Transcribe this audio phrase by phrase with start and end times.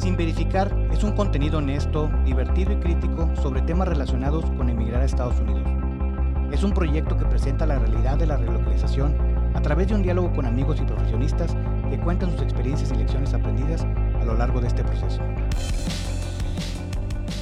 [0.00, 5.04] Sin Verificar es un contenido honesto, divertido y crítico sobre temas relacionados con emigrar a
[5.04, 5.68] Estados Unidos.
[6.50, 9.14] Es un proyecto que presenta la realidad de la relocalización
[9.54, 11.54] a través de un diálogo con amigos y profesionistas
[11.90, 15.20] que cuentan sus experiencias y lecciones aprendidas a lo largo de este proceso.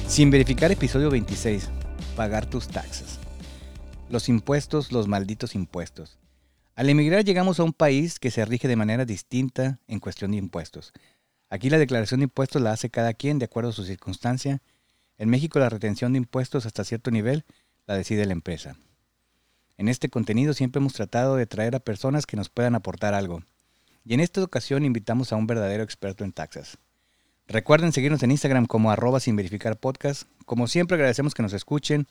[0.05, 1.69] Sin Verificar episodio 26.
[2.17, 3.19] Pagar tus taxes.
[4.09, 6.19] Los impuestos, los malditos impuestos.
[6.75, 10.37] Al emigrar llegamos a un país que se rige de manera distinta en cuestión de
[10.37, 10.91] impuestos.
[11.49, 14.61] Aquí la declaración de impuestos la hace cada quien de acuerdo a su circunstancia.
[15.17, 17.43] En México la retención de impuestos hasta cierto nivel
[17.87, 18.75] la decide la empresa.
[19.77, 23.43] En este contenido siempre hemos tratado de traer a personas que nos puedan aportar algo.
[24.05, 26.77] Y en esta ocasión invitamos a un verdadero experto en taxas.
[27.47, 29.79] Recuerden seguirnos en Instagram como arroba sin verificar.
[30.45, 32.07] Como siempre agradecemos que nos escuchen.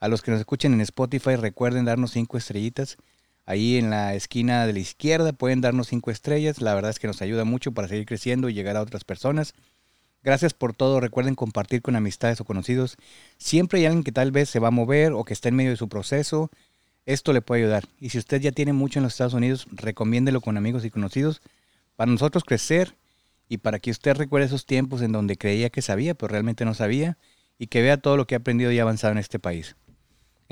[0.00, 2.96] A los que nos escuchen en Spotify recuerden darnos cinco estrellitas
[3.44, 6.60] Ahí en la esquina de la izquierda pueden darnos cinco estrellas.
[6.60, 9.54] La verdad es que nos ayuda mucho para seguir creciendo y llegar a otras personas.
[10.22, 11.00] Gracias por todo.
[11.00, 12.96] Recuerden compartir con amistades o conocidos.
[13.38, 15.70] Siempre hay alguien que tal vez se va a mover o que está en medio
[15.70, 16.50] de su proceso.
[17.04, 17.84] Esto le puede ayudar.
[17.98, 21.42] Y si usted ya tiene mucho en los Estados Unidos, recomiéndelo con amigos y conocidos
[21.96, 22.94] para nosotros crecer
[23.48, 26.74] y para que usted recuerde esos tiempos en donde creía que sabía, pero realmente no
[26.74, 27.18] sabía
[27.58, 29.76] y que vea todo lo que ha aprendido y avanzado en este país.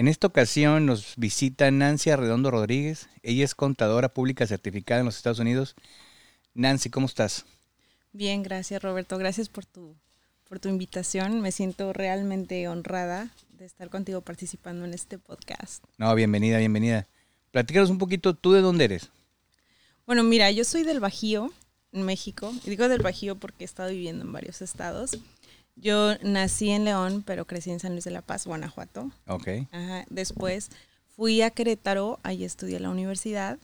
[0.00, 3.10] En esta ocasión nos visita Nancy Arredondo Rodríguez.
[3.22, 5.74] Ella es contadora pública certificada en los Estados Unidos.
[6.54, 7.44] Nancy, ¿cómo estás?
[8.10, 9.18] Bien, gracias Roberto.
[9.18, 9.94] Gracias por tu,
[10.48, 11.42] por tu invitación.
[11.42, 15.84] Me siento realmente honrada de estar contigo participando en este podcast.
[15.98, 17.06] No, bienvenida, bienvenida.
[17.50, 19.10] Platícanos un poquito, ¿tú de dónde eres?
[20.06, 21.52] Bueno, mira, yo soy del Bajío,
[21.92, 22.54] en México.
[22.64, 25.18] Y digo del Bajío porque he estado viviendo en varios estados.
[25.76, 29.10] Yo nací en León, pero crecí en San Luis de la Paz, Guanajuato.
[29.26, 29.48] Ok.
[29.70, 30.04] Ajá.
[30.10, 30.70] Después
[31.16, 33.58] fui a Querétaro, ahí estudié la universidad.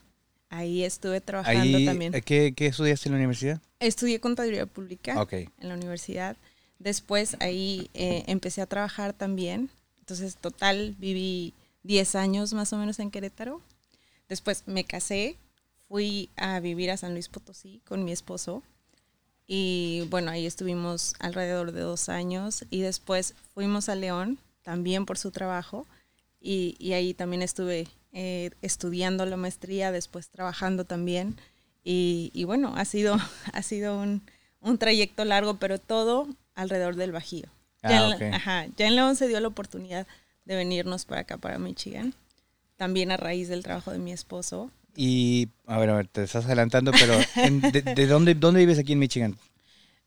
[0.48, 2.14] Ahí estuve trabajando también.
[2.14, 3.60] Eh, ¿qué, ¿Qué estudiaste en la universidad?
[3.80, 6.36] Estudié contaduría pública en la universidad.
[6.78, 9.70] Después ahí eh, empecé a trabajar también.
[9.98, 13.60] Entonces, total, viví 10 años más o menos en Querétaro.
[14.28, 15.36] Después me casé,
[15.88, 18.62] fui a vivir a San Luis Potosí con mi esposo.
[19.46, 25.18] Y bueno, ahí estuvimos alrededor de dos años y después fuimos a León también por
[25.18, 25.86] su trabajo
[26.40, 31.36] y, y ahí también estuve eh, estudiando la maestría, después trabajando también
[31.88, 33.16] y, y bueno, ha sido,
[33.52, 34.22] ha sido un,
[34.60, 37.46] un, trayecto largo, pero todo alrededor del Bajío.
[37.84, 40.04] ya, en, ah, ajá, ya en León se dio la oportunidad
[40.44, 42.12] de venirnos para acá, para Michigan,
[42.76, 44.72] también a raíz del trabajo de mi esposo.
[44.96, 47.14] Y, a ver, a ver, te estás adelantando, pero
[47.94, 49.36] de, dónde, dónde vives aquí en Michigan?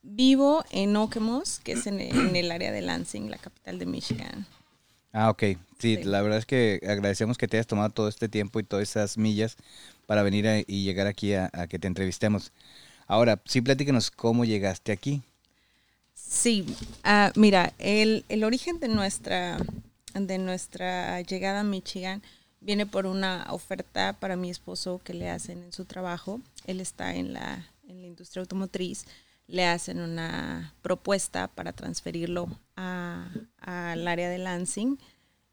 [0.02, 4.48] Vivo en Okemos, que es en, el área de Lansing, la capital de Michigan.
[5.14, 5.44] Ah, ok.
[5.78, 8.90] Sí, la verdad es que agradecemos que te hayas tomado todo este tiempo y todas
[8.90, 9.58] esas millas
[10.08, 12.52] para venir y llegar aquí a, que te entrevistemos.
[13.08, 15.22] Ahora, sí, platícanos cómo llegaste aquí.
[16.16, 16.66] Sí,
[17.06, 19.58] uh, mira, el, el, origen de nuestra,
[20.14, 22.22] de nuestra llegada a Michigan
[22.62, 26.42] viene por una oferta para mi esposo que le hacen en su trabajo.
[26.66, 29.06] Él está en la, en la industria automotriz.
[29.48, 35.00] Le hacen una propuesta para transferirlo al área de Lansing.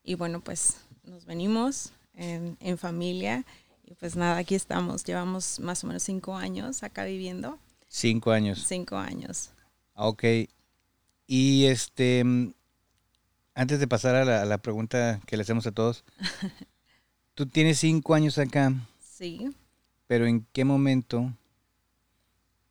[0.05, 3.45] Y bueno, pues nos venimos en, en, familia.
[3.85, 5.05] Y pues nada, aquí estamos.
[5.05, 7.59] Llevamos más o menos cinco años acá viviendo.
[7.89, 8.65] Cinco años.
[8.67, 9.51] Cinco años.
[9.95, 10.25] Ok.
[11.27, 12.23] Y este,
[13.55, 16.05] antes de pasar a la, a la pregunta que le hacemos a todos,
[17.37, 18.73] Tú tienes cinco años acá.
[18.99, 19.51] Sí.
[20.07, 21.35] Pero ¿en qué momento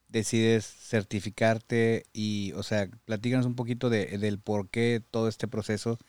[0.07, 2.07] decides certificarte?
[2.13, 5.99] Y, o sea, platícanos un poquito de, del por qué todo este proceso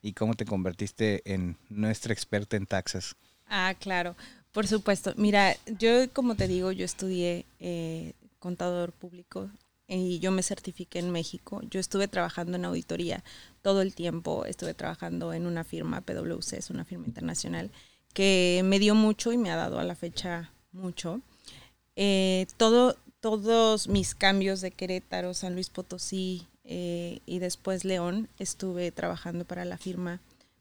[0.00, 3.16] y cómo te convertiste en nuestra experta en taxas.
[3.48, 4.14] Ah, claro,
[4.52, 5.12] por supuesto.
[5.16, 9.50] Mira, yo como te digo, yo estudié eh, contador público
[9.88, 11.62] y yo me certifiqué en México.
[11.68, 13.24] Yo estuve trabajando en auditoría
[13.60, 17.72] todo el tiempo, estuve trabajando en una firma, PwC, es una firma internacional,
[18.14, 21.20] que me dio mucho y me ha dado a la fecha mucho.
[21.96, 28.90] Eh, todo, todos mis cambios de Querétaro, San Luis Potosí eh, y después León, estuve
[28.90, 30.20] trabajando para la firma,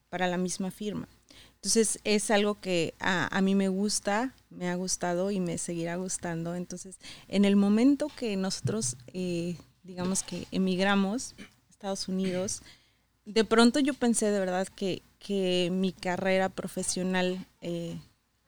[0.09, 1.07] para la misma firma.
[1.55, 6.55] Entonces es algo que a, mí me gusta, me ha gustado y me seguirá gustando.
[6.55, 6.97] Entonces,
[7.29, 12.63] en el momento que nosotros, eh, digamos que emigramos a Estados Unidos,
[13.25, 17.97] de pronto yo pensé de verdad que, que mi carrera profesional eh,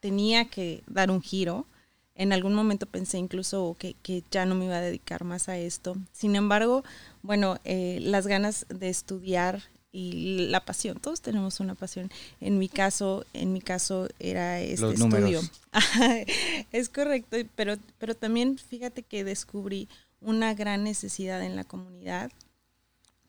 [0.01, 1.65] tenía que dar un giro.
[2.13, 3.95] En algún momento pensé incluso que,
[4.29, 5.95] ya no me iba a dedicar más a esto.
[6.11, 6.83] Sin embargo,
[7.23, 12.11] bueno, eh, las ganas de estudiar y la pasión, todos tenemos una pasión.
[12.41, 15.41] En mi caso, en mi caso era este estudio.
[16.73, 19.87] es correcto, pero, pero también fíjate que descubrí
[20.19, 22.31] una gran necesidad en la comunidad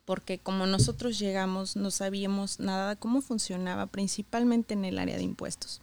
[0.06, 5.24] porque como nosotros llegamos no sabíamos nada de cómo funcionaba, principalmente en el área de
[5.24, 5.82] impuestos.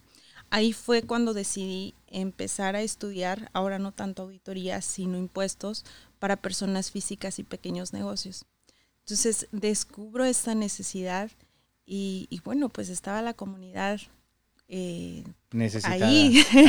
[0.49, 5.83] Ahí fue cuando decidí empezar a estudiar, ahora no tanto auditoría, sino impuestos
[6.19, 8.45] para personas físicas y pequeños negocios.
[8.99, 11.29] Entonces descubro esta necesidad
[11.85, 13.99] y, bueno, pues estaba la comunidad
[14.75, 15.23] eh,
[15.83, 16.43] ahí,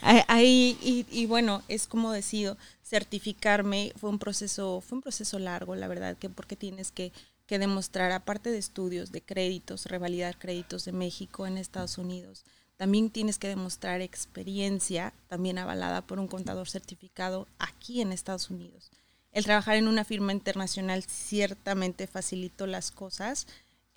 [0.28, 5.74] ahí y, y, bueno, es como decido certificarme, fue un proceso, fue un proceso largo,
[5.74, 7.12] la verdad, que porque tienes que,
[7.48, 12.44] que demostrar, aparte de estudios, de créditos, revalidar créditos de México en Estados Unidos,
[12.76, 18.92] también tienes que demostrar experiencia, también avalada por un contador certificado aquí en Estados Unidos.
[19.32, 23.48] El trabajar en una firma internacional ciertamente facilitó las cosas,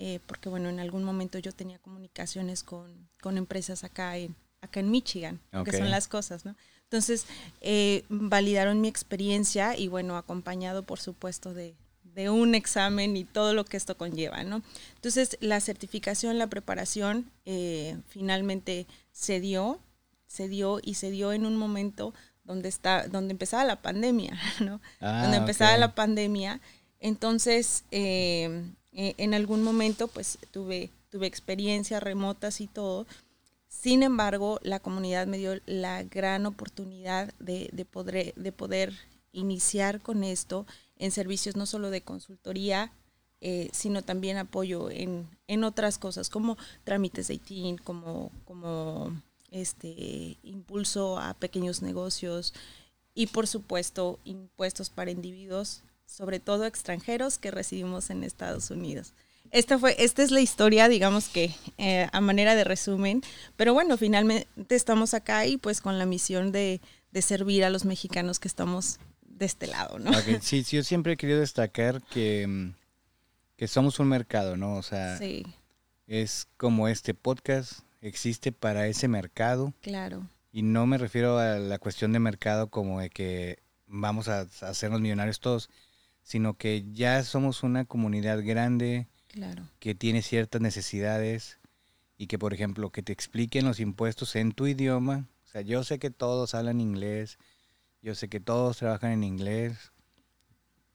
[0.06, 4.82] eh, porque bueno, en algún momento yo tenía comunicaciones con, con empresas acá en, acá
[4.82, 6.58] en Michigan, que son las cosas, ¿no?
[6.84, 7.26] Entonces,
[7.62, 13.54] eh, validaron mi experiencia y bueno, acompañado por supuesto de, de un examen y todo
[13.54, 14.62] lo que esto conlleva, ¿no?
[14.96, 19.80] Entonces, la certificación, la preparación, eh, finalmente se dio,
[20.28, 22.14] se dio y se dio en un momento
[22.44, 24.82] donde está, donde empezaba la pandemia, ¿no?
[25.00, 26.60] Ah, donde empezaba la pandemia.
[27.00, 33.08] Entonces, eh, eh, en algún momento, pues tuve, tuve experiencias remotas y todo.
[33.68, 38.94] Sin embargo, la comunidad me dio la gran oportunidad de, de, poder, de poder
[39.32, 40.66] iniciar con esto
[40.98, 42.92] en servicios no solo de consultoría,
[43.42, 50.38] eh, sino también apoyo en, en, otras cosas como trámites de ITIN, como, como este
[50.44, 52.54] impulso a pequeños negocios
[53.14, 55.82] y por supuesto impuestos para individuos,
[56.14, 59.14] sobre todo extranjeros que residimos en Estados Unidos.
[59.50, 63.22] Esta, fue, esta es la historia, digamos que eh, a manera de resumen,
[63.56, 66.82] pero bueno, finalmente estamos acá y pues con la misión de,
[67.12, 70.12] de servir a los mexicanos que estamos de este lado, ¿no?
[70.42, 72.74] Sí, sí, yo siempre he querido destacar que, mm,
[73.56, 74.76] que somos un mercado, ¿no?
[74.76, 75.20] O sea,
[76.08, 79.74] es como este podcast existe para ese mercado.
[79.82, 80.28] Claro.
[80.52, 85.02] Y no me refiero a la cuestión de mercado como de que vamos a, hacernos
[85.02, 85.70] millonarios todos,
[86.24, 89.70] sino que ya somos una comunidad grande claro.
[89.80, 91.60] que tiene ciertas necesidades
[92.18, 95.28] y que, por ejemplo, que te expliquen los impuestos en tu idioma.
[95.44, 97.38] O sea, yo sé que todos hablan inglés,
[98.02, 99.92] yo sé que todos trabajan en inglés,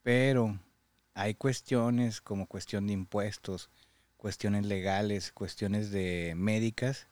[0.01, 0.59] pero
[1.13, 3.69] hay cuestiones como cuestión de impuestos,
[4.17, 7.07] cuestiones legales, cuestiones de médicas,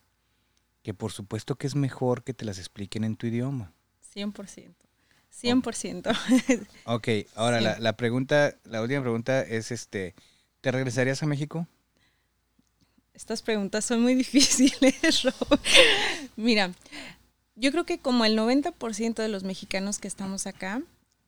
[0.82, 3.74] que por supuesto que es mejor que te las expliquen en tu idioma.
[4.16, 4.87] 100%.
[5.42, 6.68] 100%.
[6.86, 10.16] Ok, ahora la, la, pregunta, la última pregunta es este,
[10.62, 11.68] ¿te regresarías a México?
[13.14, 15.60] Estas preguntas son muy difíciles, Rob.
[16.36, 16.72] Mira,
[17.56, 20.82] yo creo que como el 90% de los mexicanos que estamos acá,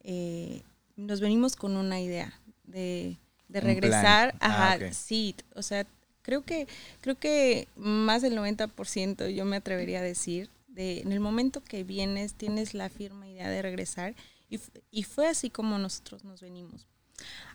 [0.04, 0.62] eh,
[0.96, 2.34] nos venimos con una idea
[2.66, 3.18] de,
[3.50, 5.88] regresar a ah, sí, o sea,
[6.22, 6.68] creo que
[7.02, 12.34] creo que más del 90% yo me atrevería a decir en el momento que vienes
[12.34, 14.16] tienes la firme idea de regresar
[14.50, 14.60] y,
[14.92, 16.88] y fue así como nosotros nos venimos.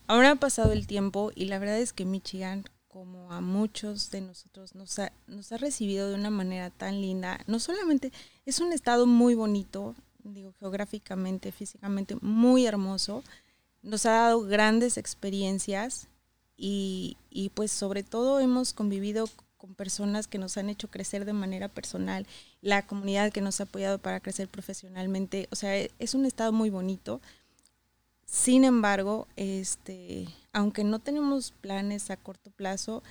[0.06, 4.20] Ahora ha pasado el tiempo y la verdad es que Michigan como a muchos de
[4.20, 7.40] nosotros nos ha, nos ha recibido de una manera tan linda.
[7.48, 8.12] No solamente
[8.46, 13.24] es un estado muy bonito, digo, geográficamente, físicamente, muy hermoso.
[13.82, 16.06] Nos ha dado grandes experiencias
[16.56, 19.28] y, y pues sobre todo hemos convivido
[19.64, 22.26] con personas que nos han hecho crecer de manera personal,
[22.60, 25.48] la comunidad que nos ha apoyado para crecer profesionalmente.
[25.50, 27.22] O sea, es un estado muy bonito.
[28.26, 33.02] Sin embargo, este, aunque no tenemos planes a corto plazo,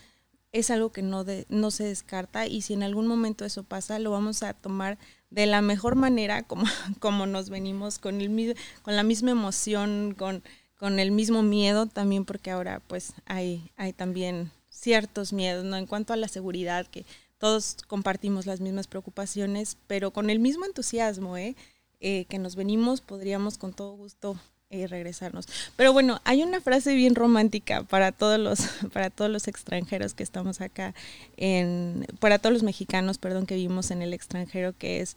[0.51, 4.11] es algo que no, no se descarta y si en algún momento eso pasa, lo
[4.11, 4.99] vamos a tomar
[5.31, 6.65] de la mejor manera, como,
[6.99, 10.43] como nos venimos, con, el, con la misma emoción, con,
[10.77, 14.51] con el mismo miedo también, porque ahora pues hay, hay también
[14.83, 15.77] ciertos miedos, ¿no?
[15.77, 17.05] En cuanto a la seguridad, que
[17.37, 21.55] todos compartimos las mismas preocupaciones, pero con el mismo entusiasmo, ¿eh?
[22.01, 24.37] Eh, que nos venimos, podríamos con todo gusto
[24.69, 25.47] y regresarnos.
[25.77, 28.59] Pero bueno, hay una frase bien romántica para todos los,
[28.93, 30.93] para todos los extranjeros que estamos acá,
[31.37, 35.15] en, para todos los mexicanos, perdón, que vivimos en el extranjero, que es,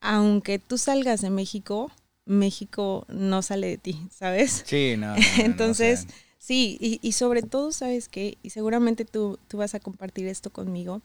[0.00, 1.92] aunque tú salgas de México,
[2.24, 4.64] México no sale de ti, ¿sabes?
[4.66, 5.14] Sí, no.
[5.38, 6.08] Entonces,
[6.44, 8.36] sí, y, y, sobre todo, ¿sabes qué?
[8.42, 11.00] Y seguramente tú, tú vas a compartir esto conmigo,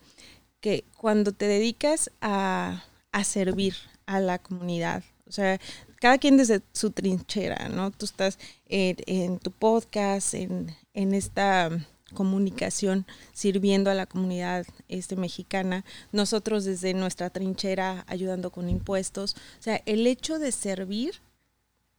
[0.59, 5.59] que cuando te dedicas a, a servir a la comunidad, o sea,
[6.01, 7.91] cada quien desde su trinchera, ¿no?
[7.91, 11.69] Tú estás en, tu podcast, en, esta
[12.15, 19.35] comunicación sirviendo a la comunidad este, mexicana, nosotros desde nuestra trinchera ayudando con impuestos.
[19.59, 21.21] O sea, el hecho de servir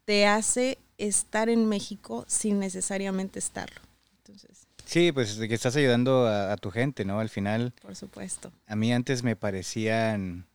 [0.04, 3.80] te hace estar en México sin necesariamente estarlo.
[4.18, 7.20] Entonces, Sí, pues de que estás ayudando a, a tu gente, ¿no?
[7.20, 8.52] Al final, por supuesto.
[8.66, 10.46] a mí antes me parecían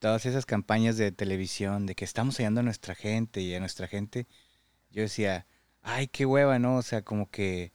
[0.00, 3.88] todas esas campañas de televisión de que estamos ayudando a nuestra gente y a nuestra
[3.88, 4.26] gente.
[4.90, 5.46] Yo decía,
[5.82, 6.76] ay, qué hueva, ¿no?
[6.76, 7.72] O sea, como que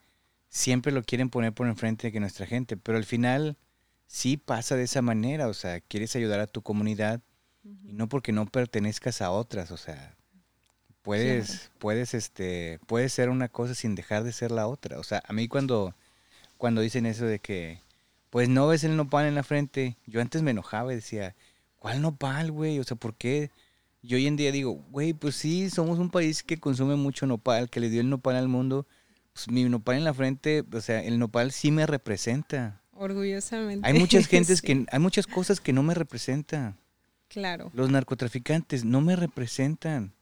[0.49, 3.57] siempre lo quieren poner por enfrente de que nuestra gente, pero al final
[4.05, 7.21] sí pasa de esa manera, o sea, quieres ayudar a tu comunidad
[7.63, 10.15] y no porque no pertenezcas a otras, o sea,
[11.03, 14.99] puedes, puedes, este, puedes ser una cosa sin dejar de ser la otra.
[14.99, 15.93] O sea, a mí cuando,
[16.57, 17.79] cuando dicen eso de que,
[18.31, 21.35] pues no ves el nopal en la frente, yo antes me enojaba y decía,
[21.77, 22.79] ¿cuál nopal, güey?
[22.79, 23.51] O sea, ¿por qué?
[24.01, 27.69] Y hoy en día digo, güey, pues sí, somos un país que consume mucho nopal,
[27.69, 28.87] que le dio el nopal al mundo.
[29.33, 32.81] Pues mi nopal en la frente, o sea, el nopal sí me representa.
[32.93, 33.87] Orgullosamente.
[33.87, 36.77] Hay muchas gentes Sí, que, hay muchas cosas que no me representan.
[37.27, 37.71] Claro.
[37.73, 40.13] Los narcotraficantes no me representan.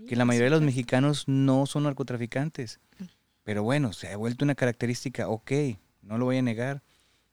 [0.00, 2.80] Sí, Que la mayoría de los mexicanos no son narcotraficantes.
[3.44, 5.52] Pero bueno, se ha vuelto una característica, ok,
[6.02, 6.82] no lo voy a negar.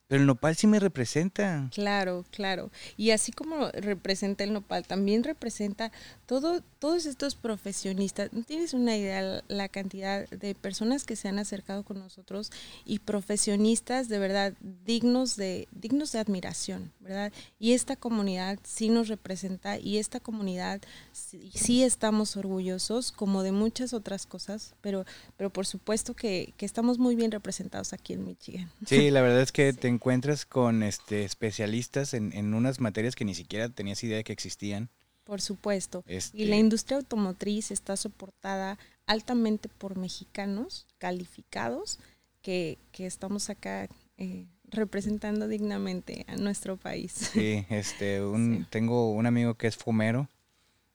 [0.08, 1.70] Pero el nopal sí me representa.
[1.74, 2.72] Claro, claro.
[2.96, 5.92] Y así como representa el nopal, también representa
[6.26, 8.32] todo, todos estos profesionistas.
[8.32, 12.52] No tienes una idea la- cantidad de personas que se han acercado con nosotros
[12.86, 14.54] y profesionistas de verdad
[14.86, 17.34] dignos de, dignos de admiración, ¿verdad?
[17.60, 23.52] Y esta comunidad sí nos representa y esta comunidad sí, sí estamos orgullosos, como de
[23.52, 28.26] muchas otras cosas, pero, pero por supuesto que, que estamos muy bien representados aquí en
[28.26, 28.72] Michigan.
[28.86, 33.26] Sí, la verdad es que te encuentras con este especialistas en, en unas materias que
[33.26, 34.90] ni siquiera tenías idea de que existían.
[35.24, 36.04] Por supuesto.
[36.08, 38.78] Y Este, la industria automotriz está soportada
[39.08, 42.00] altamente por mexicanos calificados
[42.42, 47.12] que, que estamos acá eh, representando dignamente a nuestro país.
[47.34, 48.68] Sí, este, un, Sí.
[48.70, 50.30] tengo un amigo que es fumero.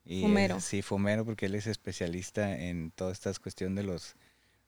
[0.04, 0.60] Y, eh, Fumero.
[0.60, 4.16] sí, fumero, porque él es especialista en toda esta cuestión de los,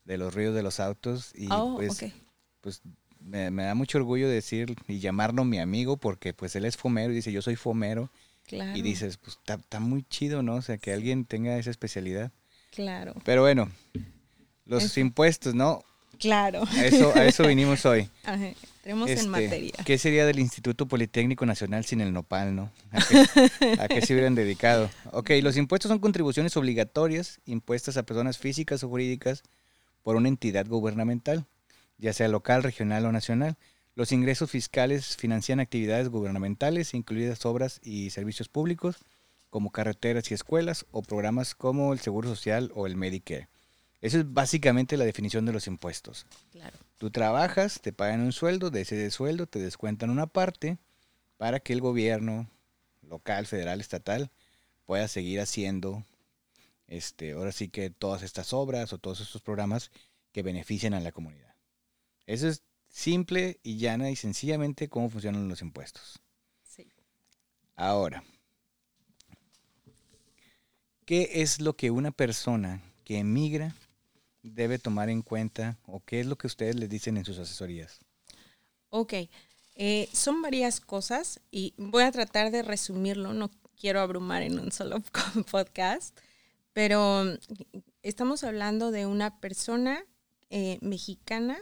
[0.04, 1.32] de los ruidos de los autos.
[1.34, 2.12] Y oh, pues, ok.
[2.60, 2.82] pues
[3.24, 7.12] me, me da mucho orgullo decir y llamarlo mi amigo, porque pues él es fumero
[7.12, 8.10] y dice, yo soy fumero.
[8.46, 8.76] Claro.
[8.76, 10.56] Y dices, pues está muy chido, ¿no?
[10.56, 12.30] O sea, que alguien tenga esa especialidad.
[12.70, 13.14] Claro.
[13.24, 13.70] Pero bueno,
[14.66, 15.82] los impuestos, ¿no?
[16.18, 16.62] Claro.
[16.70, 18.08] A eso, a eso vinimos hoy.
[18.24, 19.72] Ajá, Entremos Este, en materia.
[19.84, 22.70] ¿Qué sería del Instituto Politécnico Nacional sin el nopal, no?
[22.92, 24.90] ¿A qué, a qué se hubieran dedicado?
[25.12, 29.42] Ok, los impuestos son contribuciones obligatorias impuestas a personas físicas o jurídicas
[30.02, 31.46] por una entidad gubernamental,
[31.98, 33.56] ya sea local, regional o nacional.
[33.94, 38.96] Los ingresos fiscales financian actividades gubernamentales, incluidas obras y servicios públicos,
[39.50, 43.48] como carreteras y escuelas, o programas como el Seguro Social o el Medicare.
[44.00, 46.26] Esa es básicamente la definición de los impuestos.
[46.52, 46.76] Claro.
[46.98, 50.78] Tú trabajas, te pagan un sueldo, de ese sueldo te descuentan una parte
[51.36, 52.48] para que el gobierno
[53.02, 54.30] local, federal, estatal
[54.86, 56.04] pueda seguir haciendo
[56.86, 59.90] este, ahora sí que todas estas obras o todos estos programas
[60.32, 61.53] que benefician a la comunidad.
[62.26, 66.20] Eso es simple y llana y sencillamente cómo funcionan los impuestos.
[66.62, 66.88] Sí.
[67.76, 68.24] Ahora,
[71.04, 73.74] ¿qué es lo que una persona que emigra
[74.42, 78.00] debe tomar en cuenta o qué es lo que ustedes les dicen en sus asesorías?
[78.90, 79.14] Ok,
[79.74, 84.70] eh, son varias cosas y voy a tratar de resumirlo, no quiero abrumar en un
[84.70, 85.02] solo
[85.50, 86.16] podcast,
[86.72, 87.24] pero
[88.02, 90.04] estamos hablando de una persona
[90.50, 91.58] eh, mexicana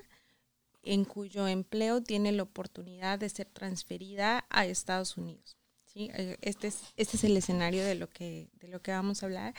[0.82, 5.56] en cuyo empleo tiene la oportunidad de ser transferida a Estados Unidos.
[5.84, 6.10] ¿sí?
[6.14, 9.26] Eh, Este, es, este es el escenario de lo que, de lo que vamos a
[9.26, 9.54] hablar.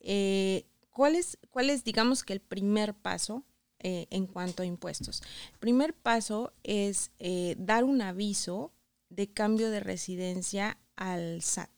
[0.00, 3.44] Eh, ¿cuál, es, ¿Cuál es, digamos que el primer paso
[3.78, 5.22] eh, en cuanto a impuestos?
[5.52, 8.72] El primer paso es eh, dar un aviso
[9.08, 11.70] de cambio de residencia al SAT.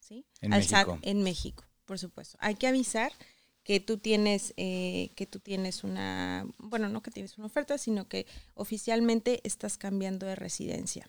[0.00, 0.26] ¿sí?
[0.40, 0.76] En al México.
[0.76, 2.36] SAT en México, por supuesto.
[2.40, 3.12] Hay que avisar
[3.64, 8.06] que tú tienes eh, que tú tienes una bueno no que tienes una oferta sino
[8.08, 11.08] que oficialmente estás cambiando de residencia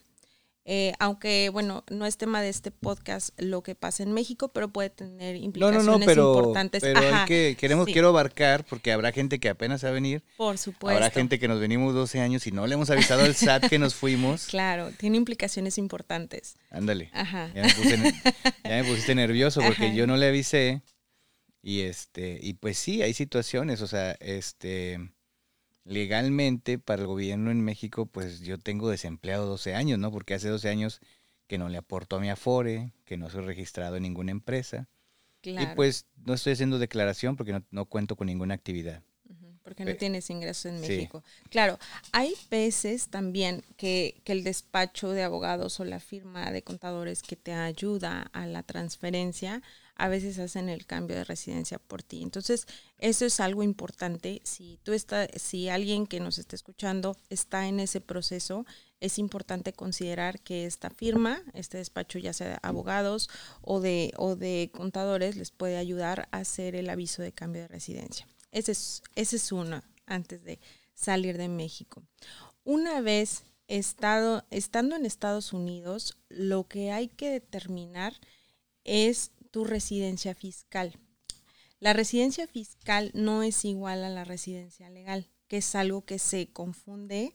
[0.68, 4.68] Eh, aunque bueno no es tema de este podcast lo que pasa en México pero
[4.70, 8.92] puede tener implicaciones no, no, pero, importantes pero Ajá, que, queremos, sí, quiero abarcar porque
[8.92, 12.20] habrá gente que apenas va a venir, por supuesto habrá gente que nos venimos 12
[12.20, 14.48] años y no le hemos avisado al SAT que nos fuimos.
[14.50, 17.12] claro tiene implicaciones importantes Ándale.
[17.14, 18.22] ajá Ya me, puse ne-
[18.64, 19.94] ya me pusiste nervioso porque Ajá.
[19.94, 20.82] yo no le avisé.
[21.68, 25.00] Y este, y pues sí, hay situaciones, o sea, este
[25.84, 30.12] legalmente para el gobierno en México, pues yo tengo desempleado 12 años, ¿no?
[30.12, 31.02] Porque hace 12 años
[31.48, 34.88] que no le aporto a mi Afore, que no soy registrado en ninguna empresa.
[35.42, 39.02] claro Y pues no estoy haciendo declaración porque no, no cuento con ninguna actividad.
[39.64, 41.24] Porque no tienes ingresos en México.
[41.50, 41.80] Claro,
[42.12, 47.36] hay veces también que, que, el despacho de abogados o la firma de contadores que
[47.36, 49.64] te ayuda a la transferencia,
[49.96, 52.22] a veces hacen el cambio de residencia por ti.
[52.22, 54.42] Entonces, eso es algo importante.
[54.44, 58.66] Si tú estás, si alguien que nos está escuchando está en ese proceso,
[59.00, 63.30] es importante considerar que esta firma, este despacho ya sea de abogados
[63.62, 67.68] o de, o de contadores, les puede ayudar a hacer el aviso de cambio de
[67.68, 68.28] residencia.
[68.52, 70.60] Ese es, ese es uno antes de
[70.94, 72.04] salir de México.
[72.64, 78.14] Una vez estado, estando en Estados Unidos, lo que hay que determinar
[78.84, 81.00] es tu residencia fiscal.
[81.80, 86.48] La residencia fiscal no es igual a la residencia legal, que es algo que se
[86.48, 87.34] confunde,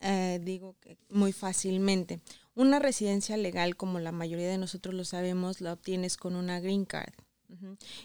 [0.00, 0.76] eh, digo,
[1.08, 2.20] muy fácilmente.
[2.54, 6.84] Una residencia legal, como la mayoría de nosotros lo sabemos, la obtienes con una green
[6.84, 7.14] card.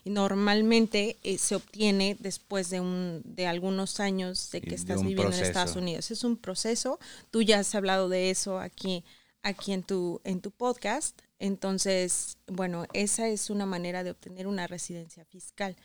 [0.06, 5.36] Y normalmente eh, se obtiene después de, un, de algunos años de que estás viviendo
[5.36, 6.10] en Estados Unidos.
[6.10, 7.00] Es un proceso,
[7.32, 9.04] tú ya has hablado de eso aquí,
[9.42, 11.20] aquí en, tu, en tu podcast.
[11.40, 15.76] Entonces, bueno, esa es una manera de obtener una residencia fiscal,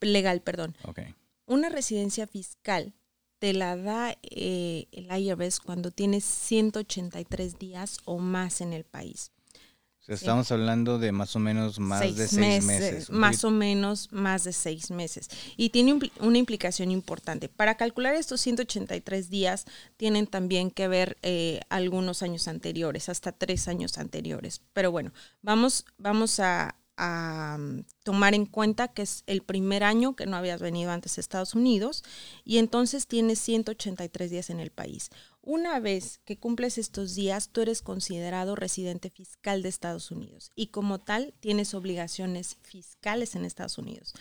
[0.00, 0.76] legal, perdón.
[1.46, 2.94] Una residencia fiscal
[3.38, 9.33] te la da eh, el IRS cuando tienes 183 días o más en el país
[10.08, 13.10] estamos hablando de más o menos más de seis meses.
[13.10, 15.30] más o menos más de seis meses.
[15.56, 17.48] Y tiene una implicación importante.
[17.48, 19.64] Para calcular estos 183 días,
[19.96, 24.60] tienen también que ver eh, algunos años anteriores, hasta tres años anteriores.
[24.72, 30.14] Pero bueno, vamos, vamos a, a mm, tomar en cuenta que es el primer año
[30.14, 32.04] que no habías venido antes a Estados Unidos
[32.44, 35.10] y entonces tienes 183 días en el país.
[35.46, 40.68] Una vez que cumples estos días, tú eres considerado residente fiscal de Estados Unidos y
[40.68, 44.14] como tal tienes obligaciones fiscales en Estados Unidos.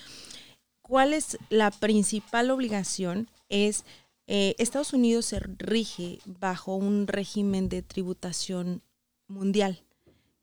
[0.81, 3.29] ¿Cuál es la principal obligación?
[3.47, 3.85] Es
[4.27, 8.81] eh, Estados Unidos se rige bajo un régimen de tributación
[9.29, 9.81] mundial.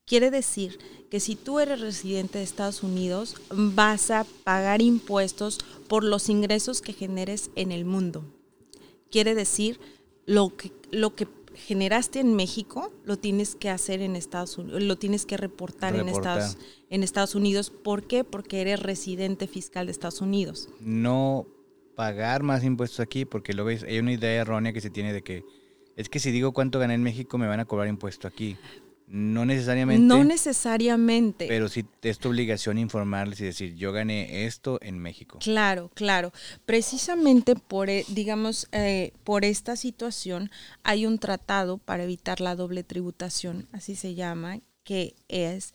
[0.06, 0.78] Quiere decir
[1.10, 5.58] que si tú eres residente de Estados Unidos, vas a pagar impuestos
[5.88, 8.24] por los ingresos que generes en el mundo.
[9.10, 9.78] Quiere decir
[10.30, 14.96] lo que, lo que generaste en México lo tienes que hacer en Estados Unidos, lo
[14.96, 16.56] tienes que reportar en Estados,
[16.88, 17.70] en Estados Unidos.
[17.70, 18.22] ¿Por qué?
[18.22, 20.68] Porque eres residente fiscal de Estados Unidos.
[20.78, 21.48] No
[21.96, 25.44] pagar más impuestos aquí, porque luego hay una idea errónea que se tiene de que
[25.96, 28.56] es que si digo cuánto gané en México me van a cobrar impuesto aquí.
[29.12, 30.06] No necesariamente.
[30.06, 31.48] No necesariamente.
[31.48, 35.40] Pero sí es tu obligación informarles y decir, yo gané esto en México.
[35.40, 36.32] Claro, claro.
[36.64, 40.52] Precisamente por, eh, digamos, eh, por esta situación
[40.84, 45.74] hay un tratado para evitar la doble tributación, así se llama, que es,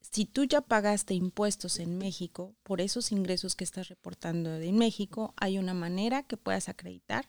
[0.00, 5.34] si tú ya pagaste impuestos en México, por esos ingresos que estás reportando en México,
[5.36, 7.28] hay una manera que puedas acreditar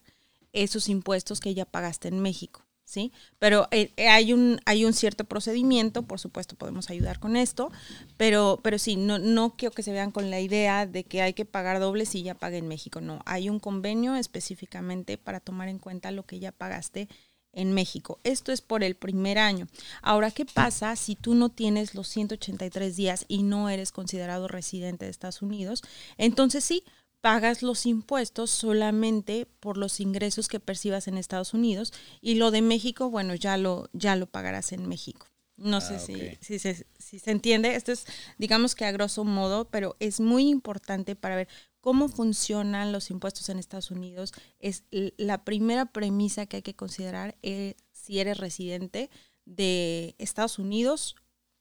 [0.52, 2.66] esos impuestos que ya pagaste en México.
[2.86, 3.12] ¿Sí?
[3.40, 7.72] Pero eh, eh, hay, un, hay un cierto procedimiento, por supuesto podemos ayudar con esto,
[8.18, 11.34] pero, pero sí, no, no quiero que se vean con la idea de que hay
[11.34, 15.70] que pagar doble si ya pagué en México, no, hay un convenio específicamente para tomar
[15.70, 17.08] en cuenta lo que ya pagaste
[17.54, 18.20] en México.
[18.24, 19.68] Esto es por el primer año.
[20.02, 25.06] Ahora, ¿qué pasa si tú no tienes los 183 días y no eres considerado residente
[25.06, 25.84] de Estados Unidos?
[26.18, 26.84] Entonces sí,
[27.24, 32.62] pagas los impuestos solamente por los ingresos que percibas en Estados Unidos y lo de
[32.62, 35.26] México, bueno, ya lo, ya lo pagarás en México.
[35.56, 37.76] No sé ah, si, si, se, si se entiende.
[37.76, 38.06] Esto es,
[38.38, 41.48] digamos que a grosso modo, pero es muy importante para ver
[41.80, 44.34] cómo funcionan los impuestos en Estados Unidos.
[44.60, 49.10] Es la primera premisa que hay que considerar es si eres residente
[49.46, 51.16] de Estados Unidos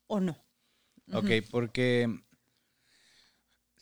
[0.08, 0.44] o no.
[1.12, 2.08] Ok, porque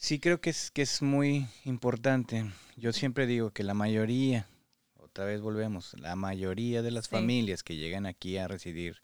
[0.01, 2.51] Sí, creo que es, que es muy importante.
[2.75, 4.49] Yo siempre digo que la mayoría,
[4.97, 9.03] otra vez volvemos, la mayoría de las familias que llegan aquí a residir,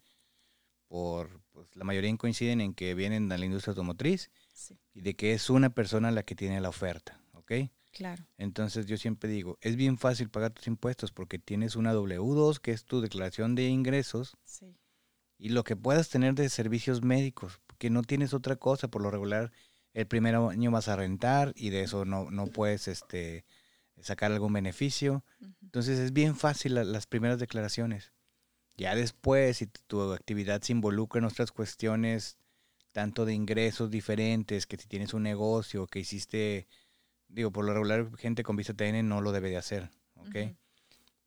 [0.89, 4.31] por pues, la mayoría coinciden en que vienen de la industria automotriz
[4.95, 7.53] y de que es una persona la que tiene la oferta, ¿ok?
[7.93, 8.27] Claro.
[8.39, 12.71] Entonces yo siempre digo, es bien fácil pagar tus impuestos porque tienes una W2, que
[12.71, 14.39] es tu declaración de ingresos,
[15.37, 19.11] y lo que puedas tener de servicios médicos, porque no tienes otra cosa, por lo
[19.11, 19.53] regular
[19.97, 23.47] el primer año vas a rentar y de eso no, no puedes este,
[23.99, 25.25] sacar algún beneficio.
[25.63, 28.13] Entonces es bien fácil las primeras declaraciones.
[28.77, 32.37] Ya después, si tu actividad se involucra en otras cuestiones,
[32.93, 36.69] tanto de ingresos diferentes, que si tienes un negocio, que hiciste,
[37.29, 40.55] digo, por lo regular, gente con visa TN no lo debe de hacer, ¿ok?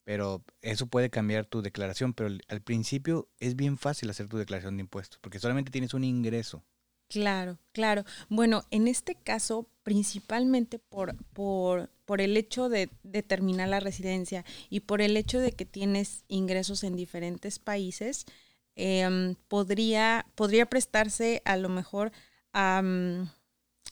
[0.04, 4.78] Pero eso puede cambiar tu declaración, pero al principio es bien fácil hacer tu declaración
[4.78, 6.64] de impuestos, porque solamente tienes un ingreso.
[7.10, 8.04] Claro, claro.
[8.30, 14.82] Bueno, en este caso, principalmente por, por, por el hecho de determinar la residencia y
[14.82, 18.26] por el hecho de que tienes ingresos en diferentes países,
[18.76, 22.12] em, podría, podría prestarse a lo mejor
[22.54, 23.28] a, mm,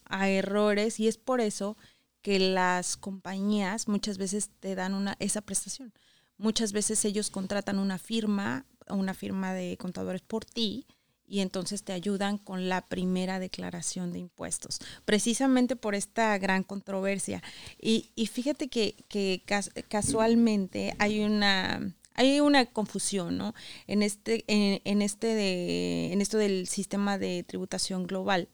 [0.06, 1.78] a errores y es por eso
[2.22, 5.94] que las compañías muchas veces te dan una, esa prestación.
[6.38, 10.86] Muchas veces ellos contratan una firma, una firma de contadores por ti,
[11.28, 17.44] y entonces te ayudan con la primera declaración de impuestos, precisamente por esta gran controversia.
[17.80, 19.44] Y, y fíjate que, que
[19.90, 23.54] casualmente hay una, hay una confusión, ¿no?
[23.88, 28.48] En este, en, en, este de, en esto del sistema de tributación global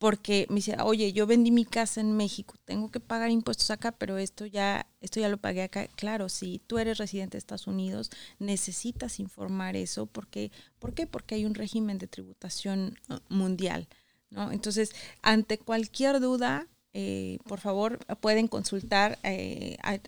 [0.00, 3.92] porque me dice, oye, yo vendí mi casa en México, tengo que pagar impuestos acá,
[3.92, 5.88] pero esto ya, esto ya lo pagué acá.
[5.88, 11.06] Claro, si tú eres residente de Estados Unidos, necesitas informar eso, porque, ¿por qué?
[11.06, 13.88] Porque hay un régimen de tributación uh, mundial,
[14.30, 14.50] ¿no?
[14.52, 19.18] Entonces, ante cualquier duda, eh, por favor, pueden consultar.
[19.22, 20.00] Eh, hay,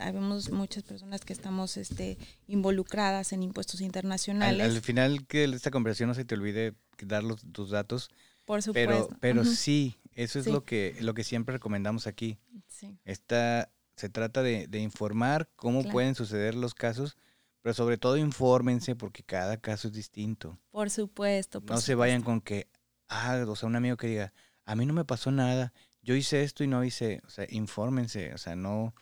[0.52, 4.74] muchas personas que estamos este, involucradas en impuestos internacionales.
[4.74, 8.10] Al, final que esta conversación no se te olvide dar los, tus datos
[8.52, 9.08] por supuesto.
[9.08, 12.38] Pero, pero sí, eso es lo que lo que siempre recomendamos aquí.
[12.68, 12.98] Sí.
[13.06, 17.16] se trata de, informar cómo pueden suceder los casos,
[17.62, 20.58] pero sobre todo infórmense porque cada caso es distinto.
[20.70, 21.62] Por supuesto.
[21.66, 22.68] no se vayan con que,
[23.08, 24.34] ah, o sea, un amigo que diga,
[24.66, 28.34] a mí no me pasó nada, yo hice esto y no hice, o sea, infórmense,
[28.34, 28.94] o sea, no,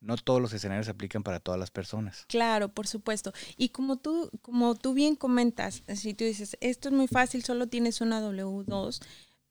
[0.00, 2.24] no todos los escenarios aplican para todas las personas.
[2.28, 3.32] Claro, por supuesto.
[3.56, 7.66] Y como tú, como tú bien comentas, si tú dices, esto es muy fácil, solo
[7.66, 9.00] tienes una W2,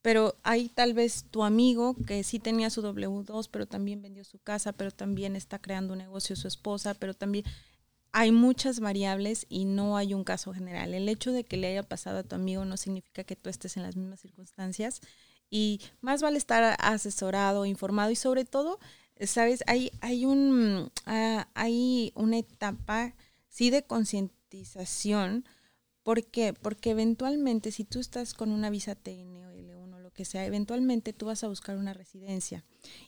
[0.02, 4.40] pero hay tal vez tu amigo que sí tenía su W2, pero también vendió su
[4.40, 7.46] casa, pero también está creando un negocio su esposa, pero también
[8.12, 10.94] hay muchas variables y no hay un caso general.
[10.94, 13.76] El hecho de que le haya pasado a tu amigo no significa que tú estés
[13.76, 15.02] en las mismas circunstancias
[15.50, 18.80] y más vale estar asesorado, informado y sobre todo
[19.22, 23.14] sabes, hay, hay, un, ah, hay una etapa,
[23.50, 25.46] sí, de concientización.
[26.04, 26.54] ¿Por qué?
[26.54, 30.46] Porque eventualmente, si tú estás con una visa TN o L1 o lo que sea,
[30.46, 32.64] eventualmente tú vas a buscar una residencia.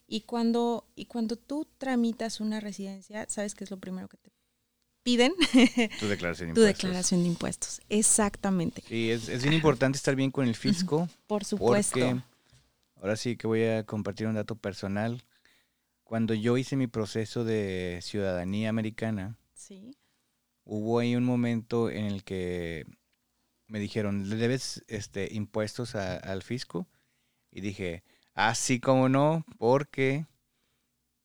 [0.08, 4.32] Y cuando, y cuando tú tramitas una residencia, ¿sabes qué es lo primero que te
[5.04, 5.34] piden?
[6.00, 6.54] Tu declaración de impuestos.
[6.54, 8.84] Tu declaración de impuestos, exactamente.
[8.88, 11.08] Sí, es, es bien importante estar bien con el fisco.
[11.28, 12.00] Por supuesto.
[12.00, 12.22] Porque
[12.96, 15.24] ahora sí que voy a compartir un dato personal
[16.08, 19.38] cuando yo hice mi proceso de ciudadanía americana,
[20.64, 22.86] hubo ahí un momento en el que
[23.68, 26.88] me dijeron, ¿le debes este, impuestos al fisco?
[27.52, 30.28] Y dije, así ah, como no, porque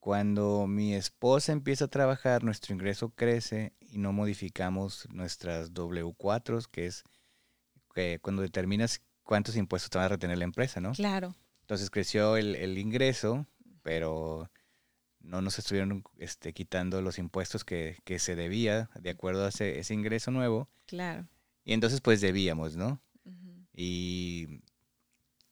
[0.00, 6.86] cuando mi esposa empieza a trabajar, nuestro ingreso crece y no modificamos nuestras W4, que
[6.86, 7.04] es
[7.94, 10.90] que cuando determinas cuántos impuestos te va a retener la empresa, ¿no?
[10.90, 11.36] Claro.
[11.60, 13.46] Entonces creció el, el ingreso,
[13.84, 14.50] pero
[15.22, 20.30] no nos estuvieron este, quitando los impuestos que, se debía de acuerdo a ese, ingreso
[20.30, 20.68] nuevo.
[20.86, 21.26] Claro.
[21.64, 23.00] Y entonces pues debíamos, ¿no?
[23.74, 24.60] Y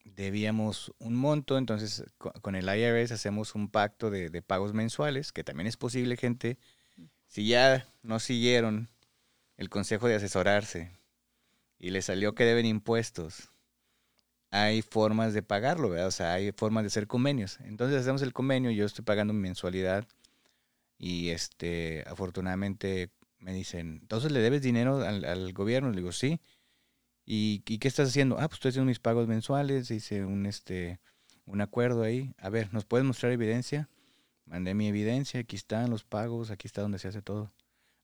[0.04, 5.66] debíamos un monto, entonces con el IRS hacemos un pacto de, pagos mensuales, que también
[5.66, 6.58] es posible, gente.
[7.26, 8.90] Si ya no siguieron
[9.56, 10.92] el consejo de asesorarse
[11.78, 13.50] y les salió que deben impuestos
[14.50, 16.08] hay formas de pagarlo, ¿verdad?
[16.08, 17.58] O sea, hay formas de hacer convenios.
[17.64, 20.06] Entonces hacemos el convenio, yo estoy pagando mi mensualidad
[20.98, 26.40] y este, afortunadamente me dicen, entonces le debes dinero al, gobierno, le digo, sí.
[27.26, 28.36] ¿Y, qué estás haciendo?
[28.38, 31.00] Ah, pues estoy haciendo mis pagos mensuales, hice un, este,
[31.46, 32.34] un acuerdo ahí.
[32.38, 33.88] A ver, ¿nos puedes mostrar evidencia?
[34.46, 37.52] Mandé mi evidencia, aquí están los pagos, aquí está donde se hace todo.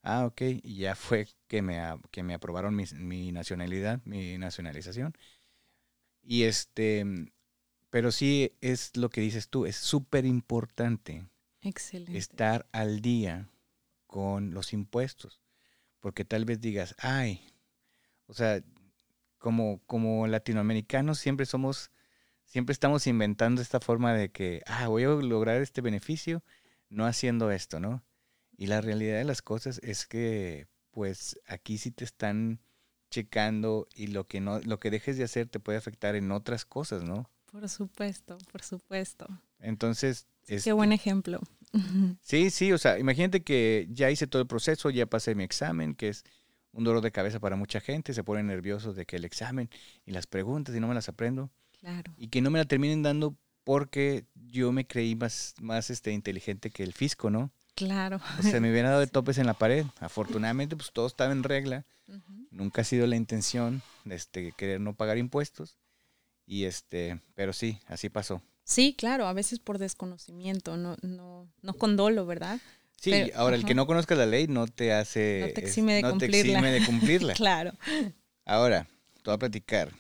[0.02, 1.80] Ah, ok, y ya fue que me,
[2.12, 5.16] que me aprobaron mi nacionalidad, mi nacionalización.
[6.28, 7.04] Y este,
[7.88, 11.28] pero sí es lo que dices tú, es súper importante
[12.08, 13.48] estar al día
[14.08, 15.40] con los impuestos,
[16.00, 17.46] porque tal vez digas, ay,
[18.26, 18.60] o sea,
[19.38, 21.92] como, como latinoamericanos siempre somos,
[22.44, 26.42] siempre estamos inventando esta forma de que, ah, voy a lograr este beneficio
[26.88, 28.04] no haciendo esto, ¿no?
[28.56, 32.60] Y la realidad de las cosas es que, pues, aquí sí te están
[33.10, 36.64] checando y lo que no, lo que dejes de hacer te puede afectar en otras
[36.64, 37.30] cosas, ¿no?
[37.50, 39.26] Por supuesto, por supuesto.
[39.60, 41.40] Entonces, qué buen ejemplo.
[42.22, 45.94] Sí, sí, o sea, imagínate que ya hice todo el proceso, ya pasé mi examen,
[45.94, 46.24] que es
[46.72, 49.68] un dolor de cabeza para mucha gente, se ponen nerviosos de que el examen
[50.06, 51.50] y las preguntas y no me las aprendo.
[51.80, 52.14] Claro.
[52.16, 56.70] Y que no me la terminen dando porque yo me creí más, más este, inteligente
[56.70, 57.50] que el fisco, ¿no?
[57.76, 58.20] Claro.
[58.38, 59.84] O sea, me hubieran dado de topes en la pared.
[60.00, 61.84] Afortunadamente, pues todo estaba en regla.
[62.50, 65.76] Nunca ha sido la intención de este, querer no pagar impuestos.
[66.46, 68.42] Y este, pero sí, así pasó.
[68.64, 72.60] Sí, claro, a veces por desconocimiento, no, no, no con dolo, ¿verdad?
[72.98, 75.44] Sí, ahora el que no conozca la ley no te hace...
[75.46, 76.32] No te exime de no cumplirla.
[76.42, 77.34] Te exime de cumplirla.
[77.34, 77.72] claro.
[78.44, 79.92] Ahora, te voy a platicar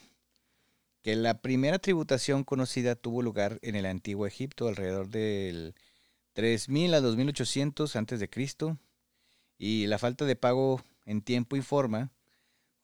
[1.02, 5.74] que la primera tributación conocida tuvo lugar en el antiguo Egipto alrededor del
[6.36, 8.78] 3000 a 2800 antes de Cristo
[9.56, 12.12] y la falta de pago en tiempo y forma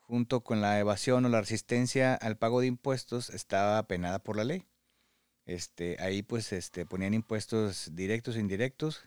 [0.00, 4.44] junto con la evasión o la resistencia al pago de impuestos estaba penada por la
[4.44, 4.66] ley.
[5.44, 9.06] Este, ahí pues este, ponían impuestos directos e indirectos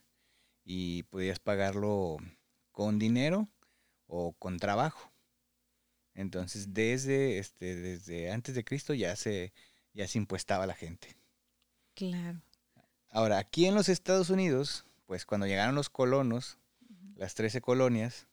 [0.64, 2.18] y podías pagarlo
[2.72, 3.50] con dinero
[4.06, 5.12] o con trabajo.
[6.14, 9.54] Entonces, desde, este, desde antes de Cristo ya se,
[9.94, 11.18] ya se impuestaba a la gente.
[11.96, 12.45] Claro.
[13.16, 16.58] Ahora, aquí en los Estados Unidos, pues cuando llegaron los colonos,
[17.16, 18.28] las 13 colonias,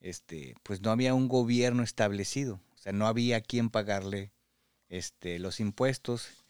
[0.00, 2.60] este, pues no había un gobierno establecido.
[2.74, 4.32] O sea, no había quien pagarle
[4.88, 6.44] este, los impuestos.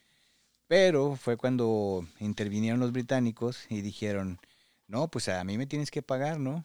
[0.66, 4.38] Pero fue cuando intervinieron los británicos y dijeron,
[4.86, 6.64] no, pues a mí me tienes que pagar, ¿no?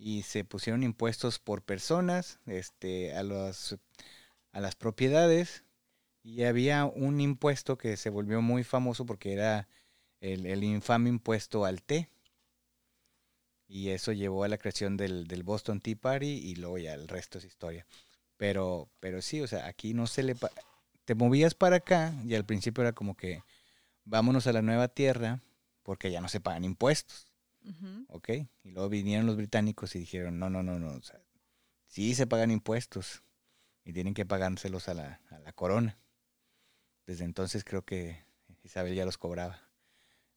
[0.00, 3.76] y se pusieron impuestos por personas, este, a los
[4.52, 5.64] a las propiedades
[6.22, 9.68] y había un impuesto que se volvió muy famoso porque era
[10.20, 12.08] el, infame impuesto al té.
[13.66, 17.38] Y eso llevó a la creación del, Boston Tea Party y luego ya el resto
[17.38, 17.86] es historia.
[18.36, 20.36] Pero, pero sí, o sea, aquí no se le...
[21.04, 23.42] Te movías para acá y al principio era como que
[24.04, 25.40] vámonos a la nueva tierra
[25.82, 27.26] porque ya no se pagan impuestos.
[28.08, 28.30] ¿Ok?
[28.64, 30.92] Y luego vinieron los británicos y dijeron, no, no, no, no.
[30.92, 31.20] O sea,
[31.86, 33.22] sí se pagan impuestos
[33.84, 35.98] y tienen que pagárselos a la, a la corona.
[37.06, 38.24] Desde entonces creo que
[38.62, 39.69] Isabel ya los cobraba.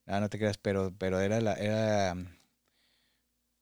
[0.06, 2.14] No, no te creas, pero, pero era, la, era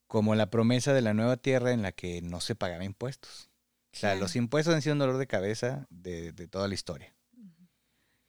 [0.07, 3.51] como la promesa de la nueva tierra en la que no se pagaba impuestos.
[3.95, 7.15] O sea, los impuestos han sido un dolor de cabeza de, de toda la historia.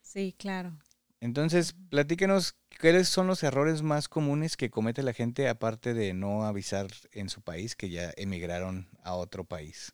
[0.02, 0.78] Sí, claro.
[1.21, 6.43] Entonces, platíquenos cuáles son los errores más comunes que comete la gente aparte de no
[6.43, 9.93] avisar en su país que ya emigraron a otro país.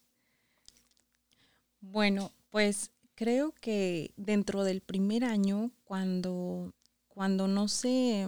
[1.82, 6.74] Bueno, pues creo que dentro del primer año, cuando,
[7.10, 8.28] cuando no se,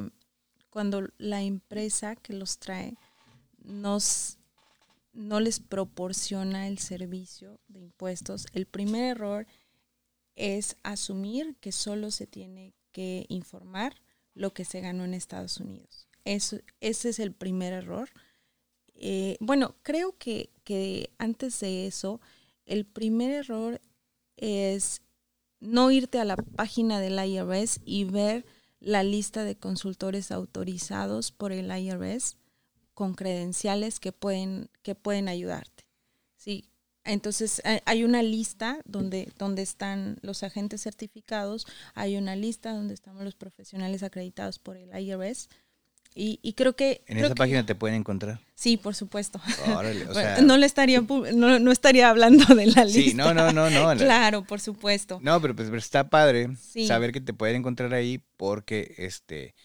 [0.70, 2.96] cuando la empresa que los trae
[3.64, 4.38] nos
[5.14, 9.48] no les proporciona el servicio de impuestos, el primer error
[10.36, 13.96] es asumir que solo se tiene que informar
[14.34, 16.08] lo que se ganó en Estados Unidos.
[16.24, 18.10] Eso, ese es el primer error.
[18.96, 22.22] Eh, bueno, creo que, que antes de eso,
[22.66, 23.82] el primer error
[24.38, 25.02] es
[25.60, 28.46] no irte a la página del IRS y ver
[28.82, 32.38] la lista de consultores autorizados por el IRS
[32.94, 35.86] con credenciales que pueden, que pueden ayudarte.
[36.36, 36.66] Sí,
[37.04, 43.24] entonces hay una lista donde, donde están los agentes certificados, hay una lista donde estamos
[43.24, 45.50] los profesionales acreditados por el IRS.
[46.14, 47.04] Y, y creo que...
[47.08, 48.42] En esa página te pueden encontrar.
[48.56, 49.42] Sí, por supuesto.
[50.44, 53.02] no le estaría no, no, estaría hablando de la lista.
[53.02, 53.96] Sí, no, no, no, no.
[53.96, 55.20] claro, por supuesto.
[55.22, 56.50] No, pero pues está padre
[56.88, 59.56] saber que te pueden encontrar ahí porque este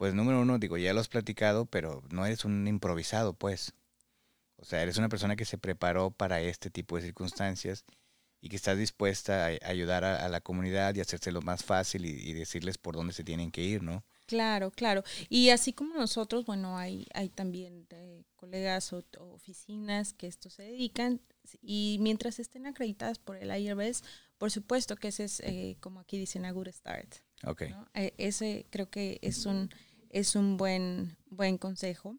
[0.00, 3.74] pues número uno, digo, ya lo has platicado, pero no eres un improvisado, pues.
[4.56, 7.84] O sea, eres una persona que se preparó para este tipo de circunstancias
[8.40, 12.78] y que estás dispuesta a ayudar a, la comunidad y hacérselo más fácil y, decirles
[12.78, 14.02] por dónde se tienen que ir, ¿no?
[14.30, 15.02] Claro, claro.
[15.28, 19.02] Y así como nosotros, bueno, hay, hay también eh, colegas o,
[19.34, 21.20] oficinas que esto se dedican
[21.60, 24.04] y mientras estén acreditadas por el IRS,
[24.38, 27.12] por supuesto que ese es, eh, como aquí dicen, a good start.
[27.44, 27.62] Ok.
[27.94, 29.68] Eh, ese creo que es un,
[30.10, 32.16] es un buen, buen consejo.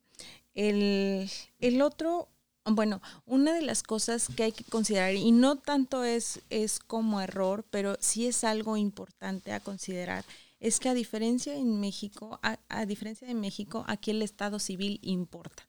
[0.53, 2.27] El, el otro
[2.65, 7.21] bueno, una de las cosas que hay que considerar, y no tanto es, es como
[7.21, 10.25] error, pero sí es algo importante a considerar,
[10.61, 15.67] es que a diferencia en México, a, diferencia de México, aquí el Estado civil importa.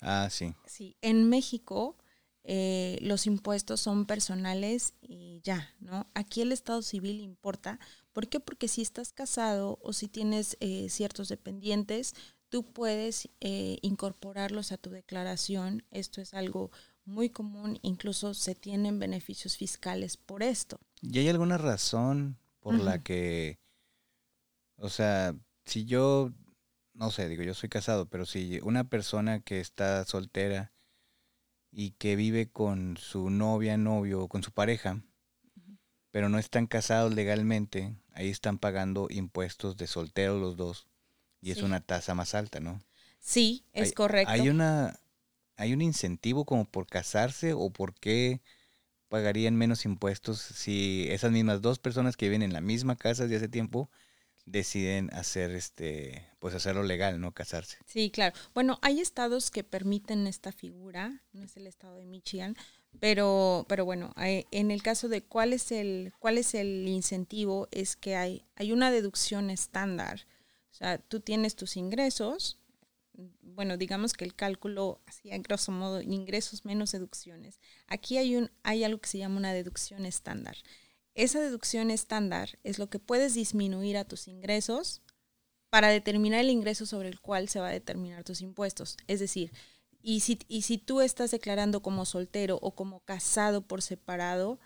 [0.00, 0.52] Ah, sí.
[0.66, 1.96] Sí, en México
[2.42, 6.08] eh, los impuestos son personales y ya, ¿no?
[6.12, 7.78] Aquí el Estado civil importa.
[8.12, 8.40] ¿Por qué?
[8.40, 12.14] Porque si estás casado o si tienes eh, ciertos dependientes,
[12.48, 15.84] tú puedes eh, incorporarlos a tu declaración.
[15.92, 16.72] Esto es algo
[17.04, 20.80] muy común, incluso se tienen beneficios fiscales por esto.
[21.00, 23.60] ¿Y hay alguna razón por la que,
[24.78, 25.34] o sea,
[25.64, 26.32] si yo,
[26.94, 30.72] no sé, digo, yo soy casado, pero si una persona que está soltera
[31.70, 35.02] y que vive con su novia, novio o con su pareja,
[36.10, 40.86] pero no están casados legalmente, ahí están pagando impuestos de soltero los dos
[41.42, 42.82] y es una tasa más alta, ¿no?
[43.20, 44.32] Sí, es correcto.
[44.32, 44.98] ¿Hay una
[45.56, 48.40] hay un incentivo como por casarse o por qué
[49.08, 53.36] pagarían menos impuestos si esas mismas dos personas que viven en la misma casa desde
[53.36, 53.90] hace tiempo
[54.46, 57.76] deciden hacer este, pues hacerlo legal, no casarse.
[57.84, 58.34] Sí, claro.
[58.54, 62.56] Bueno, hay estados que permiten esta figura, no es el estado de Michigan,
[63.00, 67.96] pero, pero bueno, en el caso de cuál es el, cuál es el incentivo, es
[67.96, 70.26] que hay, hay una deducción estándar.
[70.70, 72.58] O sea, tú tienes tus ingresos,
[73.42, 77.58] bueno, digamos que el cálculo, así grosso modo, ingresos menos deducciones.
[77.88, 80.56] Aquí hay, un, hay algo que se llama una deducción estándar.
[81.16, 85.00] Esa deducción estándar es lo que puedes disminuir a tus ingresos
[85.70, 88.98] para determinar el ingreso sobre el cual se va a determinar tus impuestos.
[89.06, 89.50] Es decir,
[90.02, 94.60] y si, y si tú estás declarando como soltero o como casado por separado,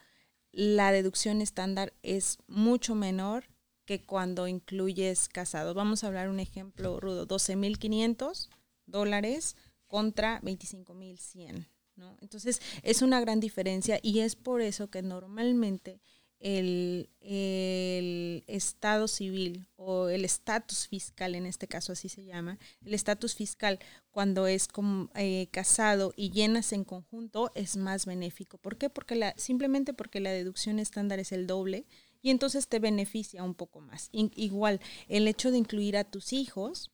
[0.50, 3.44] la deducción estándar es mucho menor
[3.84, 5.76] que cuando incluyes casados.
[5.76, 8.48] Vamos a hablar un ejemplo rudo, 12.500
[8.86, 9.54] dólares
[9.86, 11.68] contra 25.100.
[11.94, 12.16] ¿no?
[12.20, 16.00] Entonces es una gran diferencia y es por eso que normalmente
[16.40, 17.08] el,
[18.46, 23.78] estado civil o el estatus fiscal, en este caso así se llama, el estatus fiscal
[24.10, 24.68] cuando es
[25.14, 28.58] eh, casado y llenas en conjunto es más benéfico.
[28.58, 28.90] ¿Por qué?
[28.90, 31.86] Porque la, simplemente porque la deducción estándar es el doble
[32.22, 34.08] y entonces te beneficia un poco más.
[34.12, 36.90] igual, el hecho de incluir a tus hijos,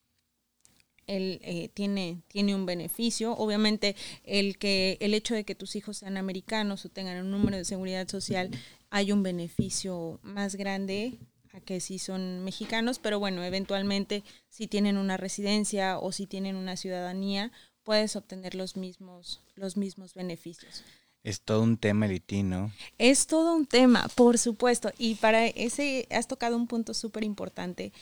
[1.07, 3.33] él eh, tiene, tiene un beneficio.
[3.33, 7.57] Obviamente, el, que, el hecho de que tus hijos sean americanos o tengan un número
[7.57, 8.51] de seguridad social
[8.91, 11.19] hay un beneficio más grande
[11.53, 16.57] a que si son mexicanos, pero bueno, eventualmente si tienen una residencia o si tienen
[16.57, 20.83] una ciudadanía, puedes obtener los mismos, los mismos beneficios.
[21.23, 22.73] Es todo un tema, elitino.
[22.99, 24.93] Es todo un tema, por supuesto.
[24.97, 27.93] Y para ese has tocado un punto súper importante.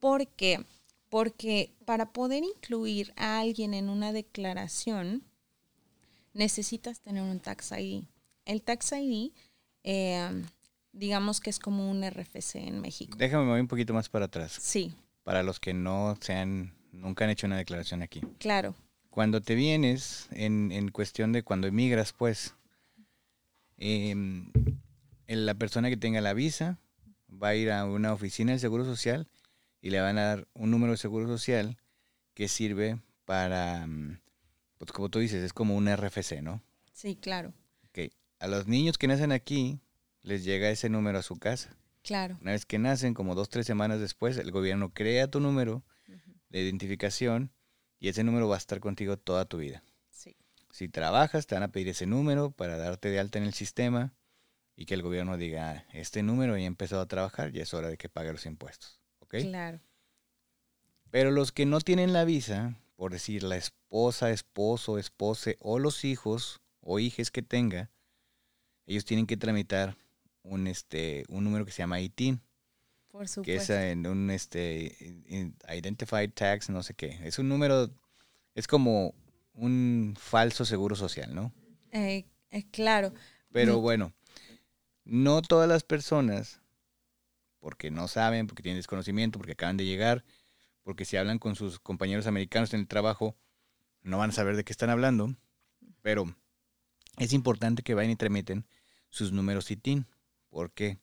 [0.00, 0.64] ¿Por qué?
[1.08, 5.22] Porque para poder incluir a alguien en una declaración,
[6.34, 8.04] necesitas tener un tax ID.
[8.44, 9.32] El tax ID
[9.84, 10.42] eh,
[10.92, 13.16] digamos que es como un RFC en México.
[13.18, 14.58] Déjame mover un poquito más para atrás.
[14.60, 14.94] Sí.
[15.22, 18.20] Para los que no sean, nunca han hecho una declaración aquí.
[18.38, 18.74] Claro.
[19.10, 22.54] Cuando te vienes, en, en cuestión de cuando emigras, pues,
[23.76, 24.50] em,
[25.28, 26.78] la persona que tenga la visa
[27.30, 29.28] va a ir a una oficina del Seguro Social
[29.80, 31.76] y le van a dar un número de Seguro Social
[32.32, 34.18] que sirve para, mm,
[34.78, 36.62] pues como tú dices, es como un RFC, ¿no?
[36.92, 37.52] Sí, claro
[38.44, 39.80] a los niños que nacen aquí
[40.22, 41.74] les llega ese número a su casa.
[42.02, 42.36] Claro.
[42.42, 45.82] Una vez que nacen, como dos, tres semanas después, el gobierno crea tu número
[46.50, 47.50] de identificación
[47.98, 49.82] y ese número va a estar contigo toda tu vida.
[50.10, 50.36] Sí.
[50.72, 54.12] Si trabajas, te van a pedir ese número para darte de alta en el sistema
[54.76, 57.72] y que el gobierno diga, ah, este número ya ha empezado a trabajar, ya es
[57.72, 59.00] hora de que pague los impuestos.
[59.20, 59.36] ¿Ok?
[59.40, 59.80] Claro.
[61.10, 66.04] Pero los que no tienen la visa, por decir la esposa, esposo, espose o los
[66.04, 67.90] hijos o hijes que tenga,
[68.86, 69.96] ellos tienen que tramitar
[70.42, 72.40] un este un número que se llama ITIN.
[73.10, 73.42] Por supuesto.
[73.42, 74.96] Que es en un este
[75.68, 77.18] Identified Tax, no sé qué.
[77.22, 77.90] Es un número,
[78.54, 79.14] es como
[79.54, 81.52] un falso seguro social, ¿no?
[81.92, 83.14] Eh, eh, claro.
[83.52, 84.12] Pero bueno,
[85.04, 86.60] no todas las personas,
[87.60, 90.24] porque no saben, porque tienen desconocimiento, porque acaban de llegar,
[90.82, 93.36] porque si hablan con sus compañeros americanos en el trabajo,
[94.02, 95.34] no van a saber de qué están hablando,
[96.02, 96.34] pero
[97.18, 98.66] es importante que vayan y tramiten
[99.14, 100.06] sus números ITIN.
[100.50, 100.98] ¿Por qué?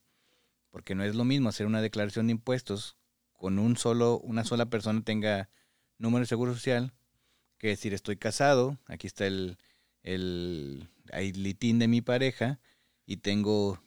[0.70, 2.96] Porque no es lo mismo hacer una declaración de impuestos
[3.32, 5.48] con un solo, una sola persona tenga
[5.98, 6.92] número de seguro social,
[7.58, 9.56] que decir estoy casado, aquí está el,
[10.02, 12.60] el, ITIN de mi pareja
[13.06, 13.82] y tengo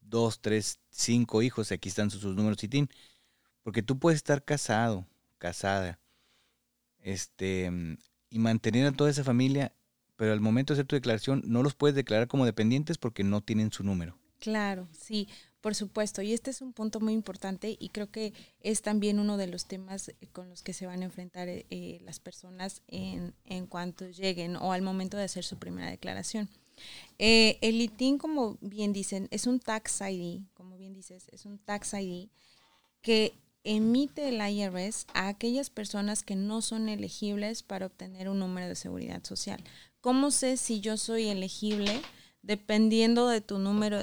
[0.00, 2.88] dos, tres, cinco hijos, aquí están sus, sus números ITIN.
[3.62, 5.06] Porque tú puedes estar casado,
[5.38, 5.98] casada,
[7.00, 7.70] este,
[8.30, 9.72] y mantener a toda esa familia
[10.22, 13.40] pero al momento de hacer tu declaración no los puedes declarar como dependientes porque no
[13.40, 14.16] tienen su número.
[14.38, 15.26] Claro, sí,
[15.60, 16.22] por supuesto.
[16.22, 19.66] Y este es un punto muy importante y creo que es también uno de los
[19.66, 23.66] temas eh, con los que se van a enfrentar eh, eh, las personas en, en,
[23.66, 26.48] cuanto lleguen o al momento de hacer su primera declaración.
[27.18, 31.94] el ITIN, como bien dicen, es un tax ID, como bien dices, es un tax
[31.94, 32.28] ID
[33.00, 38.68] que emite el IRS a aquellas personas que no son elegibles para obtener un número
[38.68, 39.62] de seguridad social.
[40.02, 42.02] ¿Cómo sé si yo soy elegible?
[42.42, 44.00] Dependiendo de tu número,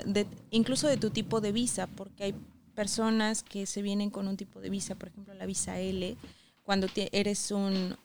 [0.49, 2.35] incluso de tu tipo de visa, porque hay
[2.73, 6.15] personas que se vienen con un tipo de visa, por ejemplo la visa L,
[6.63, 7.97] cuando eres un,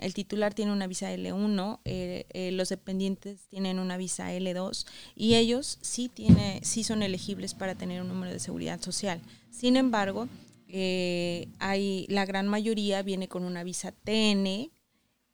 [0.00, 5.34] el titular tiene una visa L1, eh, eh, los dependientes tienen una visa L2 y
[5.34, 9.20] ellos sí, tiene, sí son elegibles para tener un número de seguridad social.
[9.50, 10.28] Sin embargo,
[10.68, 14.70] eh, hay, la gran mayoría viene con una visa TN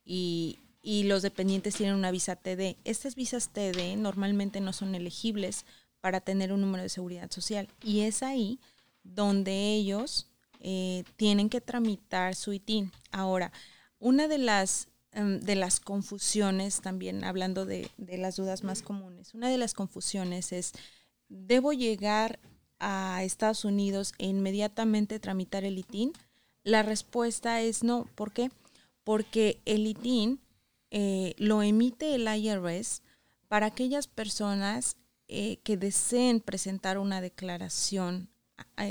[0.03, 2.77] y, y los dependientes tienen una visa TD.
[2.83, 5.65] Estas visas TD normalmente no son elegibles
[5.99, 8.59] para tener un número de seguridad social y es ahí
[9.03, 10.27] donde ellos
[10.59, 12.91] eh, tienen que tramitar su ITIN.
[13.11, 13.51] Ahora,
[13.99, 19.33] una de las, em, de las confusiones, también hablando de, de las dudas más comunes,
[19.33, 20.73] una de las confusiones es,
[21.29, 22.39] ¿debo llegar
[22.79, 26.13] a Estados Unidos e inmediatamente tramitar el ITIN?
[26.63, 28.05] La respuesta es no.
[28.15, 28.51] ¿Por qué?
[29.03, 30.39] Porque el ITIN
[30.91, 33.01] eh, lo emite el IRS
[33.47, 38.29] para aquellas personas eh, que deseen presentar una declaración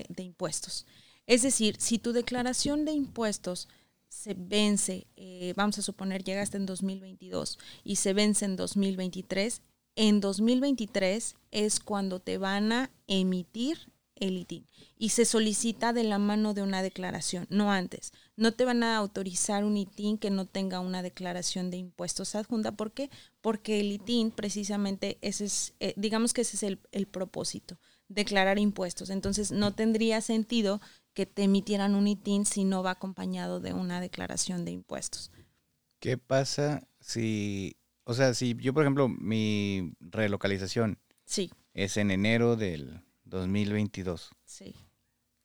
[0.08, 0.86] de impuestos.
[1.26, 3.68] Es decir, si tu declaración de impuestos
[4.08, 9.62] se vence, eh, vamos a suponer llegaste en 2022 y se vence en 2023,
[9.94, 14.66] en 2023 es cuando te van a emitir el ITIN
[14.96, 18.12] y se solicita de la mano de una declaración, no antes.
[18.36, 22.72] No te van a autorizar un ITIN que no tenga una declaración de impuestos adjunta.
[22.72, 23.10] ¿Por qué?
[23.40, 28.58] Porque el ITIN precisamente ese es, eh, digamos que ese es el, el propósito, declarar
[28.58, 29.10] impuestos.
[29.10, 30.80] Entonces no tendría sentido
[31.14, 35.32] que te emitieran un ITIN si no va acompañado de una declaración de impuestos.
[35.98, 42.56] ¿Qué pasa si, o sea, si yo, por ejemplo, mi relocalización Sí, es en enero
[42.56, 44.74] del 2022, sí.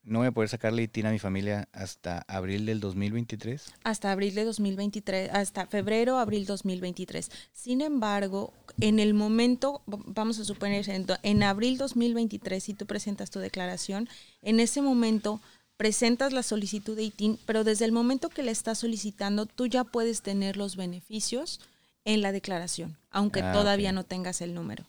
[0.04, 3.74] ¿no voy a poder sacarle ITIN a mi familia hasta abril del 2023?
[3.84, 7.32] hasta abril de 2023, hasta febrero, abril 2023.
[7.54, 13.40] Sin embargo, en el momento, vamos a suponer, en, abril 2023, si tú presentas tu
[13.40, 14.08] declaración,
[14.42, 15.42] en ese momento
[15.78, 19.84] presentas la solicitud de ITIN, pero desde el momento que le estás solicitando, tú ya
[19.84, 21.60] puedes tener los beneficios
[22.06, 24.86] en la declaración, aunque Ah, todavía no tengas el número.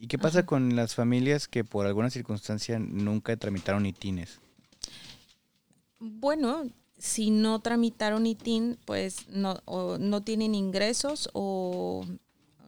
[0.00, 4.40] ¿Y qué pasa con las familias que por alguna circunstancia nunca tramitaron ITINes?
[5.98, 12.06] Bueno, si no tramitaron ITIN, pues no, o no tienen ingresos o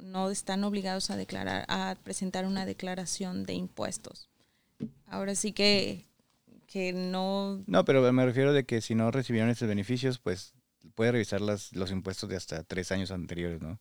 [0.03, 4.29] no están obligados a declarar, a presentar una declaración de impuestos.
[5.07, 6.07] Ahora sí que,
[6.67, 10.55] que no, No, pero me refiero de que si no recibieron esos beneficios, pues
[10.95, 13.79] puede revisar las, los impuestos de hasta tres años anteriores, ¿no?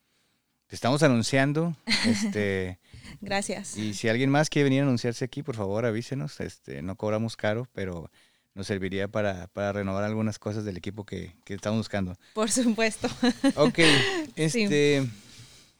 [0.67, 1.75] te estamos anunciando,
[2.07, 2.79] este,
[3.21, 3.77] Gracias.
[3.77, 7.37] y si alguien más quiere venir a anunciarse aquí, por favor avísenos, este, no cobramos
[7.37, 8.11] caro, pero
[8.55, 12.17] nos serviría para, para renovar algunas cosas del equipo que, que estamos buscando.
[12.35, 13.09] Por supuesto.
[13.57, 13.81] Ok,
[14.37, 15.07] este,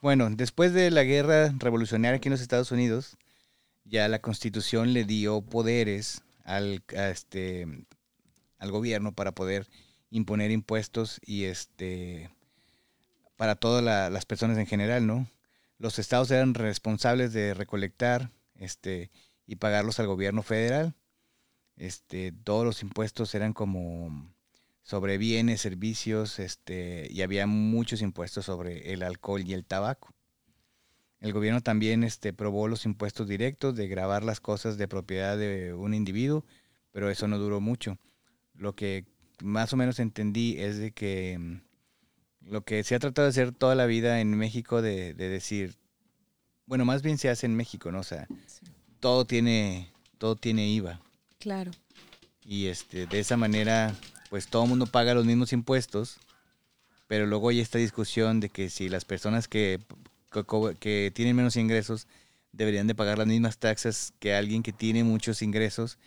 [0.01, 3.17] bueno, después de la guerra revolucionaria aquí en los Estados Unidos,
[3.85, 7.67] ya la Constitución le dio poderes al, a este,
[8.59, 9.67] al gobierno para poder
[10.11, 12.31] imponer impuestos y este
[13.37, 15.27] para todas la- las personas en general, ¿no?
[15.79, 19.11] Los estados eran responsables de recolectar este
[19.47, 20.95] y pagarlos al gobierno federal.
[21.77, 24.33] Este, todos los impuestos eran como
[24.83, 30.15] sobre bienes, servicios, este, y había muchos impuestos sobre el alcohol y el tabaco.
[31.21, 35.73] El gobierno también este, probó los impuestos directos de grabar las cosas de propiedad de
[35.73, 36.45] un individuo,
[36.93, 37.99] pero eso no duró mucho.
[38.55, 39.07] Lo que
[39.43, 41.61] más o menos entendí es de que mm,
[42.51, 45.79] lo que se ha tratado de hacer toda la vida en México de, de decir,
[46.67, 48.01] bueno, más bien se hace en México, ¿no?
[48.01, 48.67] O sea, Sí.
[49.01, 51.01] todo tiene, todo tiene IVA.
[51.45, 51.73] Claro.
[52.47, 53.95] Y este, de esa manera,
[54.31, 56.17] pues todo el mundo paga los mismos impuestos,
[57.07, 59.79] pero luego hay esta discusión de que si las personas que,
[60.33, 62.07] que, que tienen menos ingresos
[62.53, 65.99] deberían de pagar las mismas taxas que alguien que tiene muchos ingresos,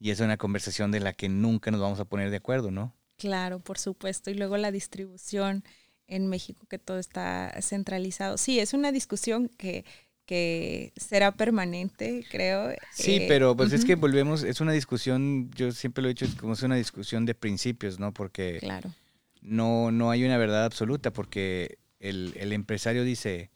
[0.00, 2.94] y es una conversación de la que nunca nos vamos a poner de acuerdo, ¿no?
[3.18, 4.30] Claro, por supuesto.
[4.30, 5.62] Y luego la distribución
[6.06, 8.38] en México, que todo está centralizado.
[8.38, 9.84] Sí, es una discusión que,
[10.26, 12.70] que será permanente, creo.
[12.92, 16.24] Sí, Eh, pero pues es que volvemos, es una discusión, yo siempre lo he dicho,
[16.24, 18.12] es como es una discusión de principios, ¿no?
[18.12, 18.90] Porque Claro,
[19.42, 23.50] no, no hay una verdad absoluta, porque el, el empresario dice,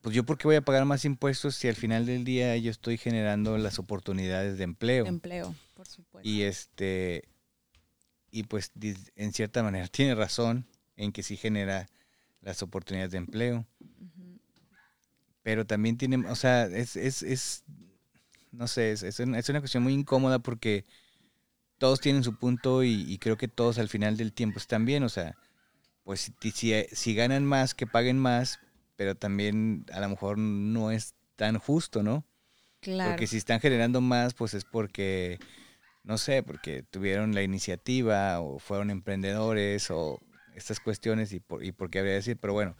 [0.00, 2.70] pues yo por qué voy a pagar más impuestos si al final del día yo
[2.70, 5.06] estoy generando las oportunidades de empleo.
[5.06, 6.28] empleo, por supuesto.
[6.28, 7.28] Y este,
[8.30, 8.72] y pues
[9.16, 10.66] en cierta manera tiene razón
[10.96, 11.88] en que sí genera
[12.40, 13.66] las oportunidades de empleo.
[15.42, 17.64] Pero también tiene, o sea, es, es, es
[18.52, 20.84] no sé, es, es una, es una cuestión muy incómoda porque
[21.78, 25.02] todos tienen su punto y, y creo que todos al final del tiempo están bien,
[25.02, 25.36] o sea,
[26.04, 28.60] pues si, si, si ganan más, que paguen más,
[28.96, 32.24] pero también a lo mejor no es tan justo, ¿no?
[32.80, 33.10] Claro.
[33.10, 35.38] Porque si están generando más, pues es porque,
[36.02, 40.20] no sé, porque tuvieron la iniciativa o fueron emprendedores o
[40.54, 42.76] estas cuestiones y por, y por qué habría de decir, pero bueno,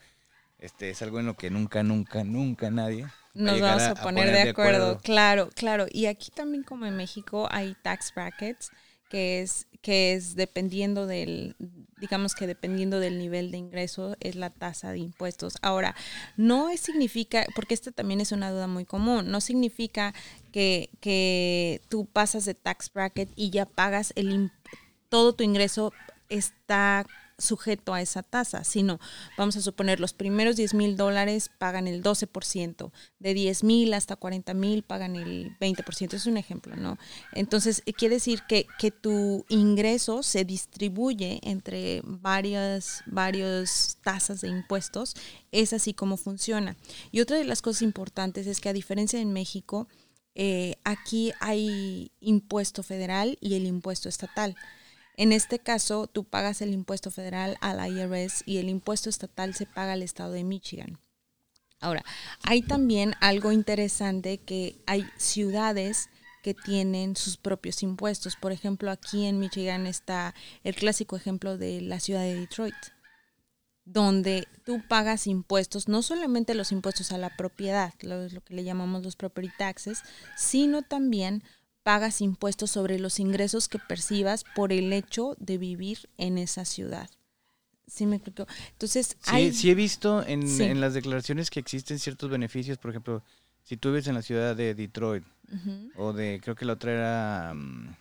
[0.63, 4.03] este es algo en lo que nunca, nunca, nunca nadie va Nos llegar vamos a,
[4.03, 4.99] poner, de, acuerdo.
[4.99, 5.87] Claro, claro.
[5.91, 8.71] Y aquí también como en México hay tax brackets,
[9.09, 11.57] que es, que es dependiendo del,
[11.97, 15.55] digamos que dependiendo del nivel de ingreso, es la tasa de impuestos.
[15.63, 15.97] Ahora,
[16.37, 20.15] no es- significa, porque esta también es una duda muy común, no significa
[20.53, 24.53] que, que tú pasas de tax bracket y ya pagas el
[25.09, 25.93] todo tu ingreso
[26.29, 27.05] está
[27.43, 29.01] sujeto a esa tasa, sino
[29.37, 34.17] vamos a suponer los primeros 10 mil dólares pagan el 12%, de 10 mil hasta
[34.17, 36.99] 40 mil pagan el 20%, es un ejemplo, ¿no?
[37.33, 44.49] Entonces, eh, quiere decir que, que tu ingreso se distribuye entre varias, varias tasas de
[44.49, 45.15] impuestos,
[45.51, 46.77] es así como funciona.
[47.11, 49.89] Y otra de las cosas importantes es que a diferencia de México,
[50.35, 54.57] eh, aquí hay impuesto federal y el impuesto estatal.
[55.17, 59.55] En este caso, tú pagas el impuesto federal a la IRS y el impuesto estatal
[59.55, 60.99] se paga al estado de Michigan.
[61.81, 62.05] Ahora,
[62.45, 66.09] hay también algo interesante que hay ciudades
[66.43, 68.37] que tienen sus propios impuestos.
[68.37, 70.35] Por ejemplo, aquí en Michigan está
[70.65, 72.75] el clásico ejemplo de la ciudad de Detroit,
[73.85, 78.65] donde tú pagas impuestos, no solamente los impuestos a la propiedad, lo, lo que le
[78.65, 80.03] llamamos los property taxes,
[80.37, 81.43] sino también
[81.83, 87.11] pagas impuestos sobre los ingresos que percibas por el hecho de vivir en esa ciudad.
[87.87, 88.47] ¿Sí me explico?
[88.73, 89.53] Entonces, Sí, hay...
[89.53, 90.63] sí he visto en, Sí.
[90.63, 93.23] en las declaraciones que existen ciertos beneficios, por ejemplo,
[93.65, 95.25] si tú vives en la ciudad de Detroit
[95.97, 97.95] o de, creo que la otra era mm,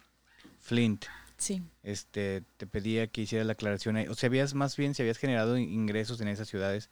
[0.61, 1.05] Flint,
[1.38, 5.17] sí, este, te pedía que hicieras la aclaración, o sea, habías más bien si habías
[5.17, 6.89] generado ingresos en esas ciudades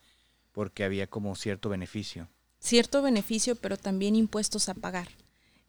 [0.51, 2.27] porque había como cierto beneficio.
[2.59, 5.07] cierto beneficio, pero también impuestos a pagar.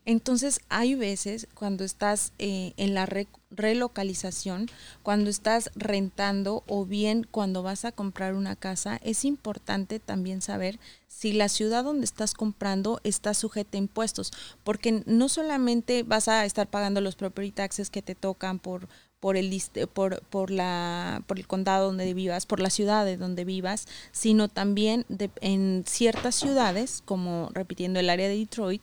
[0.07, 4.67] Entonces, hay veces cuando estás eh, en la re- relocalización,
[5.03, 10.81] cuando estás rentando o bien cuando vas a comprar una casa, es importante también saber
[11.07, 14.33] si la ciudad donde estás comprando está sujeta a impuestos,
[14.65, 18.89] porque no solamente vas a estar pagando los property taxes que te tocan por
[19.21, 19.51] por el
[19.93, 24.49] por, por la por el condado donde vivas, por la ciudad de donde vivas, sino
[24.49, 28.83] también de- en ciertas ciudades, como repitiendo el área de Detroit,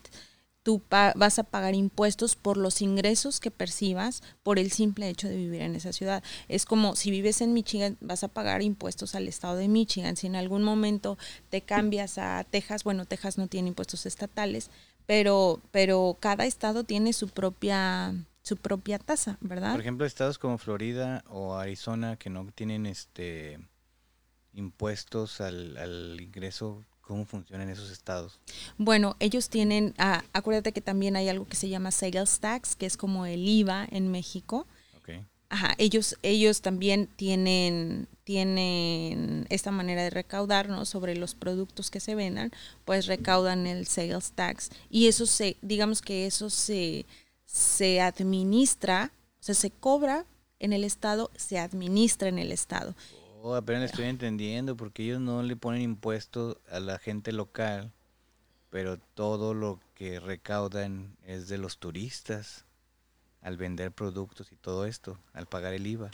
[0.68, 5.38] tú vas a pagar impuestos por los ingresos que percibas por el simple hecho de
[5.38, 6.22] vivir en esa ciudad.
[6.49, 10.18] Es como si vives en Michigan, vas a pagar impuestos al estado de Michigan.
[10.18, 11.18] Si en algún momento
[11.49, 14.70] te cambias a Texas, bueno, Texas no tiene impuestos estatales,
[15.05, 18.13] pero, pero cada estado tiene su propia,
[18.43, 19.72] su propia tasa, ¿verdad?
[19.72, 23.57] Por ejemplo, estados como Florida o Arizona que no tienen este
[24.51, 28.38] impuestos al, al ingreso, ¿cómo funcionan esos estados?
[28.78, 32.86] Bueno, ellos tienen, ah, acuérdate que también hay algo que se llama sales tax, que
[32.86, 34.68] es como el IVA en México.
[34.97, 35.24] Ok.
[35.49, 40.84] Ajá, ellos, ellos también tienen, tienen esta manera de recaudar, ¿no?
[40.84, 42.51] Sobre los productos que se vendan,
[42.84, 44.70] pues recaudan el sales tax.
[44.89, 47.05] Y eso se, digamos que eso se,
[47.45, 50.26] se administra, o sea, se cobra
[50.60, 52.95] en el Estado, se administra en el Estado.
[53.41, 57.91] Oh, apenas estoy entendiendo porque ellos no le ponen impuestos a la gente local,
[58.69, 62.65] pero todo lo que recaudan es de los turistas
[63.41, 66.09] al vender productos y todo esto, al pagar el IVA.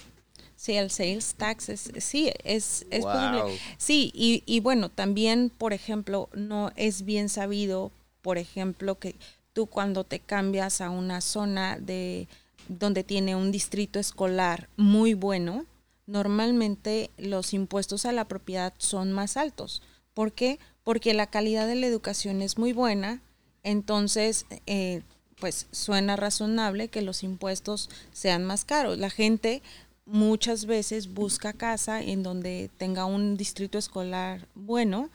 [0.55, 3.59] Sí, el sales tax es, sí, es, es posible.
[3.77, 9.15] Sí, y, y bueno, también, por ejemplo, no es bien sabido, por ejemplo, que
[9.53, 12.27] tú cuando te cambias a una zona de
[12.67, 15.65] donde tiene un distrito escolar muy bueno,
[16.05, 19.81] normalmente los impuestos a la propiedad son más altos.
[20.13, 20.59] ¿Por qué?
[20.83, 23.21] Porque la calidad de la educación es muy buena,
[23.63, 25.01] entonces eh,
[25.39, 28.97] pues suena razonable que los impuestos sean más caros.
[28.97, 29.61] La gente
[30.05, 35.09] muchas veces busca casa en donde tenga un distrito escolar bueno,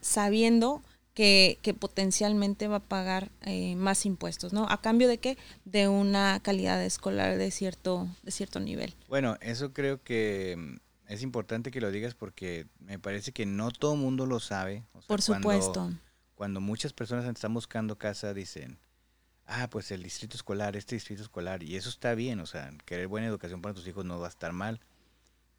[0.00, 0.82] sabiendo
[1.14, 4.66] que, potencialmente va a pagar eh, más impuestos, ¿no?
[4.68, 5.36] ¿A cambio de qué?
[5.64, 8.94] De una calidad escolar de cierto, de cierto nivel.
[9.08, 13.70] Bueno, eso creo que mm, es importante que lo digas porque me parece que no
[13.70, 14.84] todo el mundo lo sabe.
[15.06, 15.92] Por supuesto.
[16.34, 18.78] Cuando, muchas personas están buscando casa dicen,
[19.46, 23.06] ah, pues el distrito escolar, este distrito escolar, y eso está bien, o sea, querer
[23.06, 24.80] buena educación para tus hijos no va a estar mal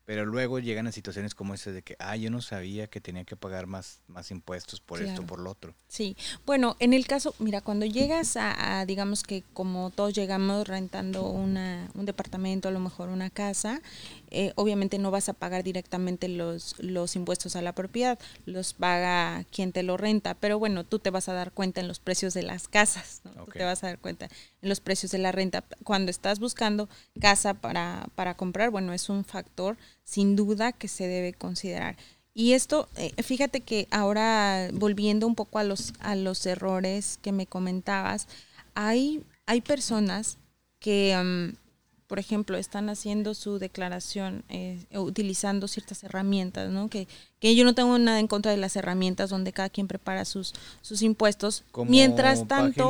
[0.06, 3.24] pero luego llegan a situaciones como esa de que, ah, yo no sabía que tenía
[3.24, 5.74] que pagar más, más impuestos por esto, por lo otro.
[5.88, 11.30] Sí, bueno, en el caso, mira, cuando llegas a, digamos que como todos llegamos rentando
[11.30, 13.82] una, un departamento, a lo mejor una casa,
[14.30, 19.46] eh, obviamente no vas a pagar directamente los, los impuestos a la propiedad, los paga
[19.52, 22.34] quien te lo renta, pero bueno, tú te vas a dar cuenta en los precios
[22.34, 23.46] de las casas, ¿no?
[23.46, 24.28] Tú te vas a dar cuenta
[24.62, 25.64] en los precios de la renta.
[25.84, 26.90] Cuando estás buscando
[27.22, 31.98] casa para, para comprar, bueno, es un factor sin duda que se debe considerar.
[32.34, 37.32] Y esto, eh, fíjate que ahora volviendo un poco a los, a los errores que
[37.32, 38.28] me comentabas,
[38.74, 40.38] hay, hay personas
[40.80, 41.64] que mm,
[42.14, 46.88] por ejemplo, están haciendo su declaración eh, utilizando ciertas herramientas, ¿no?
[46.88, 47.08] Que,
[47.44, 50.54] que yo no tengo nada en contra de las herramientas donde cada quien prepara sus,
[50.82, 51.66] sus impuestos.
[51.90, 52.90] Mientras tanto,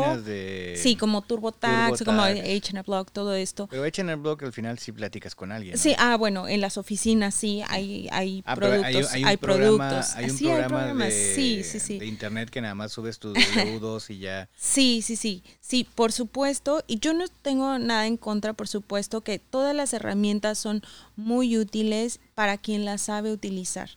[0.76, 3.66] sí, como TurboTax, como H&R Block, todo esto.
[3.66, 5.76] Pero H&R Block al final sí platicas con alguien.
[5.76, 10.14] Sí, ah, bueno, en las oficinas sí hay, hay ah, productos, hay, productos.
[10.14, 11.98] Hay un sí, programa de, sí, sí, sí.
[11.98, 14.50] de internet que nada más subes tus deudos y ya.
[14.56, 16.84] Sí, sí, sí, sí, por supuesto.
[16.86, 20.84] Y yo no tengo nada en contra, por supuesto que todas las herramientas son
[21.16, 23.90] muy útiles para quien las sabe utilizar.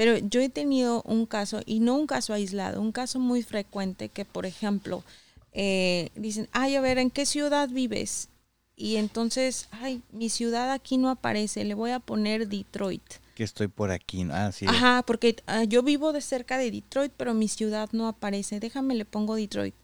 [0.00, 4.08] Pero yo he tenido un caso, y no un caso aislado, un caso muy frecuente
[4.08, 5.04] que, por ejemplo,
[5.52, 8.30] eh, dicen, ay, a ver, ¿en qué ciudad vives?
[8.76, 13.02] Y entonces, ay, mi ciudad aquí no aparece, le voy a poner Detroit.
[13.34, 14.64] Que estoy por aquí, ah, sí.
[14.66, 18.58] Ajá, porque ah, yo vivo de cerca de Detroit, pero mi ciudad no aparece.
[18.58, 19.74] Déjame, le pongo Detroit.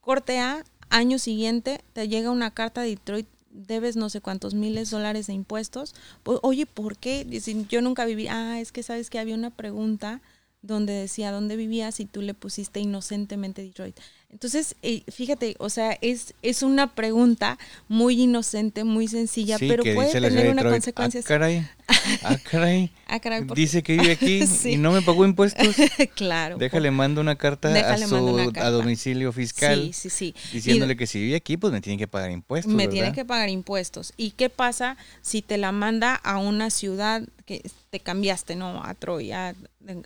[0.00, 3.26] Corte A, año siguiente, te llega una carta de Detroit
[3.56, 5.94] debes no sé cuántos miles de dólares de impuestos.
[6.22, 7.24] Pues, oye, ¿por qué?
[7.24, 8.28] Dicen, yo nunca viví.
[8.28, 10.20] Ah, es que sabes que había una pregunta
[10.62, 13.98] donde decía dónde vivías y tú le pusiste inocentemente Detroit.
[14.32, 17.58] Entonces, eh, fíjate, o sea, es, es una pregunta
[17.88, 21.20] muy inocente, muy sencilla, pero puede tener una consecuencia.
[21.20, 22.90] Ah, caray.
[23.06, 23.46] Ah, caray.
[23.48, 25.66] Ah, Dice que vive aquí y no me pagó impuestos.
[26.16, 26.58] claro.
[26.58, 29.90] Déjale, mando una carta a su a domicilio fiscal.
[29.94, 30.34] Sí, sí, sí.
[30.52, 32.74] Diciéndole que si vive aquí, pues me tiene que pagar impuestos.
[32.74, 34.12] Me tiene que pagar impuestos.
[34.16, 38.82] ¿Y qué pasa si te la manda a una ciudad que te cambiaste, no?
[38.84, 39.54] A Troy, a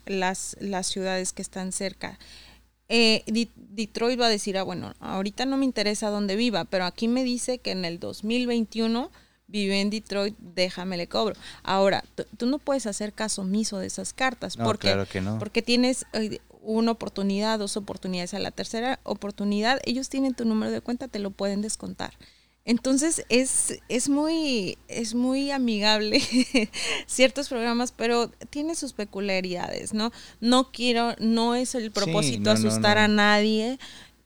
[0.06, 2.18] las, las ciudades que están cerca
[2.90, 3.22] eh,
[3.54, 7.22] Detroit va a decir, ah, bueno, ahorita no me interesa dónde viva, pero aquí me
[7.22, 9.10] dice que en el 2021
[9.46, 11.36] vive en Detroit, déjame le cobro.
[11.62, 12.04] Ahora,
[12.36, 14.58] tú no puedes hacer caso omiso de esas cartas.
[14.58, 15.38] No, porque, claro que no.
[15.38, 18.34] Porque tienes eh, una oportunidad, dos oportunidades.
[18.34, 22.14] A la tercera oportunidad, ellos tienen tu número de cuenta, te lo pueden descontar.
[22.70, 26.20] Entonces es, es, muy, es muy amigable
[27.06, 30.12] ciertos programas, pero tiene sus peculiaridades, ¿no?
[30.40, 33.80] No quiero, no es el propósito asustar a nadie,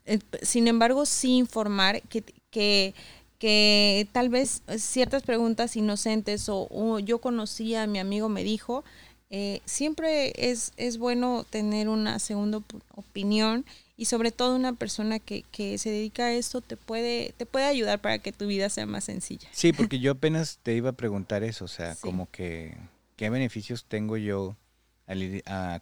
[0.05, 2.93] eh, sin embargo sí informar que, que,
[3.39, 8.83] que, tal vez ciertas preguntas inocentes o, yo conocía, a mi amigo me dijo,
[9.31, 12.61] eh, siempre es, es bueno tener una segunda
[12.93, 13.65] opinión
[13.97, 17.65] y sobre todo una persona que, que, se dedica a esto te puede, te puede
[17.65, 19.47] ayudar para que tu vida sea más sencilla.
[19.51, 22.77] Sí, porque yo apenas te iba a preguntar eso, o sea, como que,
[23.15, 24.55] ¿qué beneficios tengo yo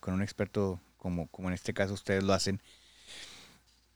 [0.02, 2.62] con un experto como, como en este caso ustedes lo hacen?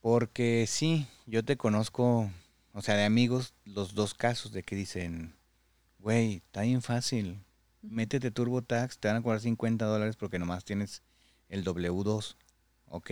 [0.01, 2.31] Porque sí, yo te conozco,
[2.73, 5.35] o sea, de amigos, los dos casos de que dicen,
[5.99, 7.39] güey, está bien fácil,
[7.81, 11.03] métete TurboTax, te van a cobrar 50 dólares porque nomás tienes
[11.49, 12.35] el W2,
[12.87, 13.11] ¿ok?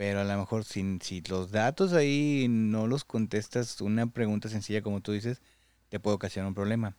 [0.00, 4.80] Pero a lo mejor si, si los datos ahí no los contestas, una pregunta sencilla
[4.80, 5.42] como tú dices,
[5.90, 6.96] te puede ocasionar un problema.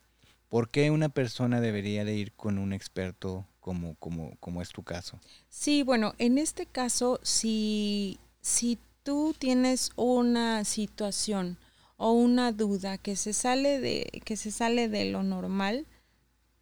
[0.48, 4.84] ¿Por qué una persona debería de ir con un experto como, como, como es tu
[4.84, 5.18] caso?
[5.48, 11.58] Sí, bueno, en este caso, si, si tú tienes una situación
[11.96, 15.88] o una duda que se sale de, que se sale de lo normal,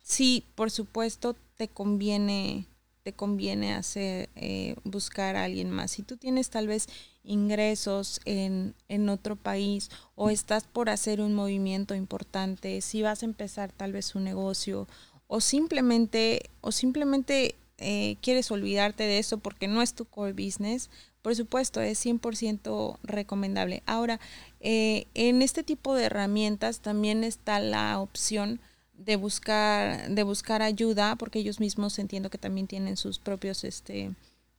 [0.03, 2.70] sí, por supuesto, te conviene
[3.03, 5.93] te conviene hacer, eh, buscar a alguien más.
[5.93, 6.89] Si tú tienes tal vez
[7.25, 13.27] ingresos en, en otro país o estás por hacer un movimiento importante, si vas a
[13.27, 14.87] empezar tal vez un negocio
[15.27, 20.91] o simplemente, o simplemente eh, quieres olvidarte de eso porque no es tu core business,
[21.23, 23.83] por supuesto, es 100% recomendable.
[23.87, 24.21] Ahora,
[24.61, 28.61] eh, en este tipo de herramientas también está la opción
[29.05, 34.13] de buscar, de buscar ayuda, porque ellos mismos entiendo que también tienen sus propios este,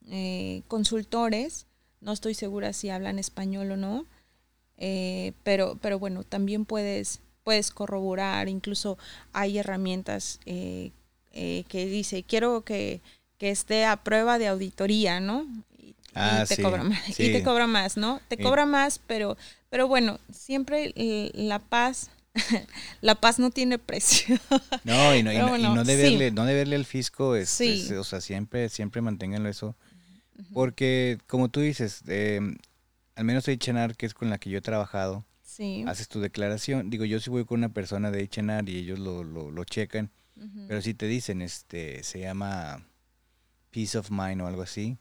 [0.10, 1.68] eh, consultores.
[2.02, 4.06] No estoy segura si hablan español o no,
[4.78, 8.98] eh, pero, pero bueno, también puedes, puedes corroborar, incluso
[9.32, 10.92] hay herramientas eh,
[11.32, 13.00] que dice, quiero que,
[13.38, 15.46] que, esté a prueba de auditoría, ¿no?
[15.78, 18.20] Y, ah, te cobra más, y te cobra más, ¿no?
[18.28, 19.38] Te cobra más, pero,
[19.70, 20.92] pero bueno, siempre
[21.36, 22.10] la paz
[23.02, 24.38] la paz no tiene precio.
[24.84, 27.60] No, y no, no, deberle, no deberle al fisco, es,
[27.92, 29.76] o sea, siempre, siempre manténganlo eso.
[30.54, 32.58] Porque, como tú dices, em,
[33.16, 35.24] al menos H&R, que es con la que yo he trabajado,
[35.86, 36.90] haces tu declaración.
[36.90, 40.10] Digo, yo sí voy con una persona de H&R y ellos lo, lo, lo checan,
[40.68, 42.84] pero si te dicen, este, se llama
[43.70, 44.98] Peace of Mind o algo así,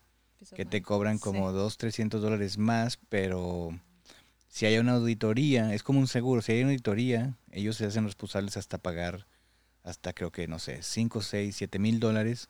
[0.55, 3.71] que te cobran como dos, trescientos dólares más, pero
[4.51, 8.05] si hay una auditoría, es como un seguro, si hay una auditoría, ellos se hacen
[8.05, 9.27] responsables hasta pagar,
[9.85, 12.49] hasta creo que, no sé, 5, 6, 7 mil dólares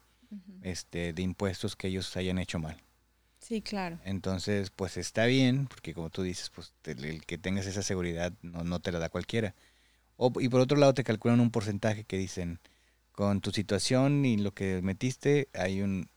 [0.62, 2.82] este, de impuestos que ellos hayan hecho mal.
[3.38, 3.98] Sí, claro.
[4.05, 8.64] Entonces, pues está bien, porque como tú dices, pues el, que tengas esa seguridad no,
[8.64, 9.55] no te la da cualquiera.
[10.16, 12.61] O, y por otro lado te calculan un porcentaje que dicen,
[13.12, 16.09] con tu situación y lo que metiste, hay un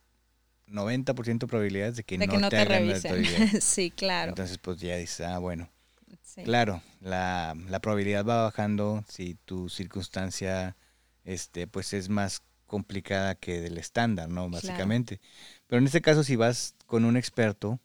[0.68, 3.62] 90% de probabilidades de que, no, te, te revisen.
[3.62, 4.30] sí, claro.
[4.30, 5.70] Entonces, pues ya dices, ah, bueno.
[6.44, 10.76] Claro, la, la, probabilidad va bajando si tu circunstancia
[11.24, 14.50] este, pues es más complicada que del estándar, ¿no?
[14.50, 15.22] Básicamente.
[15.68, 17.80] Pero en este caso, si vas con un experto,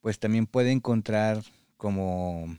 [0.00, 1.42] pues también puede encontrar
[1.76, 2.58] como,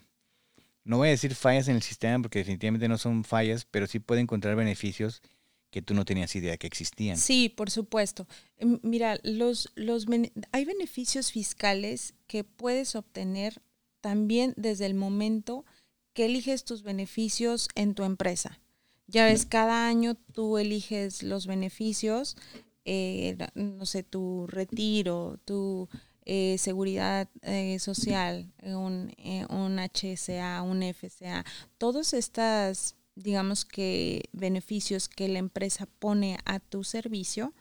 [0.84, 4.00] no voy a decir fallas en el sistema, porque definitivamente no son fallas, pero sí
[4.00, 5.22] puede encontrar beneficios
[5.70, 7.18] que tú no tenías idea que existían.
[7.18, 8.28] Sí, por supuesto.
[8.58, 10.08] Em, mira, los, los,
[10.52, 13.62] hay beneficios fiscales que puedes obtener
[14.06, 15.66] también desde el momento
[16.14, 18.60] que eliges tus beneficios en tu empresa.
[19.08, 22.38] Ya ves, cada año tú eliges los beneficios,
[22.86, 25.90] eh, no sé, tu retiro, tu
[26.24, 29.12] eh, seguridad eh, social, un,
[29.50, 31.44] un HSA, un FCA,
[31.80, 37.56] todos estas digamos que beneficios que la empresa pone a tu servicio,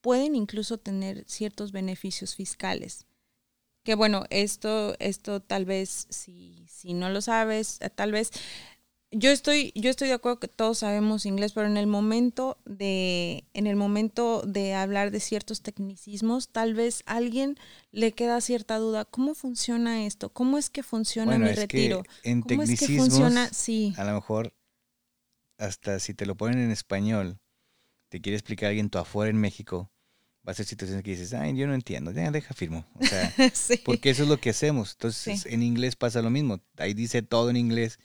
[0.00, 3.04] pueden incluso tener ciertos beneficios fiscales.
[3.84, 8.30] Que bueno, esto, esto tal vez, si, si no lo sabes, eh, tal vez
[9.14, 13.44] yo estoy, yo estoy de acuerdo que todos sabemos inglés, pero en el momento de,
[13.52, 17.58] en el momento de hablar de ciertos tecnicismos, tal vez a alguien
[17.90, 19.04] le queda cierta duda.
[19.04, 20.30] ¿Cómo funciona esto?
[20.30, 22.04] ¿Cómo es que funciona mi retiro?
[22.22, 23.48] en ¿Cómo es que funciona?
[23.52, 23.92] Sí.
[23.98, 24.54] A lo mejor
[25.58, 27.38] hasta si te lo ponen en español,
[28.08, 29.92] te quiere explicar alguien tú afuera en México,
[30.46, 32.84] va a ser situaciones que dices, ay, yo no entiendo, ya deja firmo.
[32.98, 33.32] O sea,
[33.84, 34.92] porque eso es lo que hacemos.
[34.92, 36.60] Entonces, en inglés pasa lo mismo.
[36.78, 37.98] Ahí dice todo en inglés,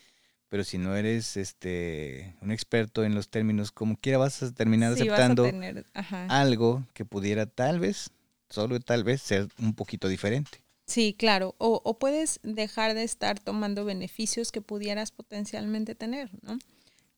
[0.50, 4.94] pero si no eres este un experto en los términos, como quiera vas a terminar
[4.94, 5.50] aceptando
[6.30, 8.12] algo que pudiera tal vez,
[8.50, 10.62] solo tal vez, ser un poquito diferente.
[10.86, 11.56] Sí, claro.
[11.58, 16.58] O, o puedes dejar de estar tomando beneficios que pudieras potencialmente tener, ¿no?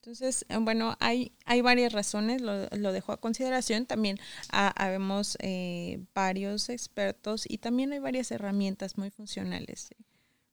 [0.02, 3.86] Entonces, eh, bueno, hay, hay varias razones, lo, lo dejo a consideración.
[3.86, 4.18] También
[4.50, 9.90] habemos eh, varios expertos y también hay varias herramientas muy funcionales.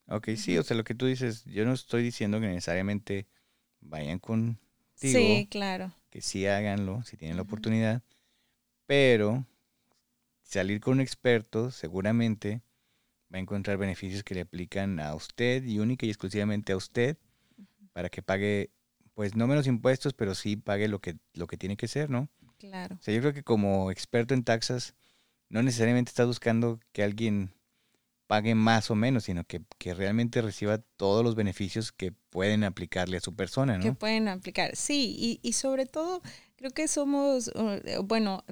[0.09, 3.29] Ok, sí, o sea, lo que tú dices, yo no estoy diciendo que necesariamente
[3.81, 4.59] vayan contigo.
[4.95, 5.93] Sí, claro.
[6.11, 8.03] Que sí háganlo, si tienen la oportunidad,
[8.87, 9.47] pero
[10.43, 12.63] salir con un experto seguramente
[13.33, 17.17] va a encontrar beneficios que le aplican a usted y única y exclusivamente a usted
[17.93, 18.71] para que pague
[19.17, 22.29] pues no menos impuestos, pero sí pague lo que, lo que tiene que ser, ¿no?
[22.59, 22.97] Claro.
[23.01, 24.95] O sea, yo creo que como experto en taxas,
[25.49, 27.51] no necesariamente estás buscando que alguien
[28.27, 33.17] pague más o menos, sino que, que, realmente reciba todos los beneficios que pueden aplicarle
[33.17, 33.85] a su persona, ¿no?
[33.85, 36.21] Que pueden aplicar, sí, y, y sobre todo
[36.57, 38.45] creo que somos, uh, bueno,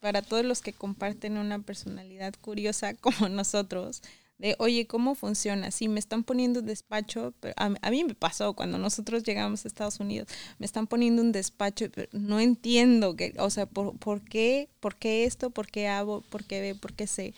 [0.00, 4.02] para todos los que comparten una personalidad curiosa como nosotros,
[4.38, 5.70] de, oye, ¿cómo funciona?
[5.70, 9.68] Si me están poniendo un despacho, pero a, mí me pasó cuando nosotros llegamos a
[9.68, 10.28] Estados Unidos,
[10.58, 14.68] me están poniendo un despacho, pero no entiendo, que, o sea, ¿por, ¿por qué?
[14.80, 15.50] ¿Por qué esto?
[15.50, 16.22] ¿Por qué hago?
[16.22, 17.34] ¿Por qué ¿Por qué sé?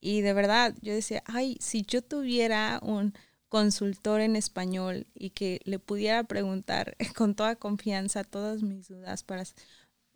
[0.00, 3.14] Y de verdad, yo decía, ay, si yo tuviera un
[3.50, 9.44] consultor en español y que le pudiera preguntar con toda confianza todas mis dudas para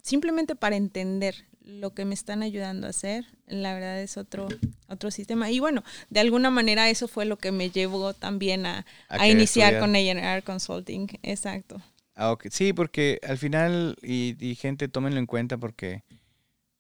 [0.03, 4.49] simplemente para entender lo que me están ayudando a hacer, la verdad es otro,
[4.89, 5.51] otro sistema.
[5.51, 9.79] Y bueno, de alguna manera eso fue lo que me llevó también a, a, iniciar
[9.81, 11.09] con A&R Consulting.
[11.23, 11.81] Exacto.
[12.15, 16.05] Ah, Sí, porque al final, y, y, gente, tómenlo en cuenta porque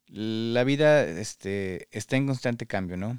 [0.06, 3.18] la vida este, está en constante cambio, ¿no?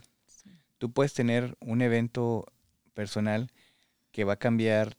[0.78, 2.46] Tú puedes tener un evento
[2.94, 3.52] personal
[4.12, 4.98] que va a cambiar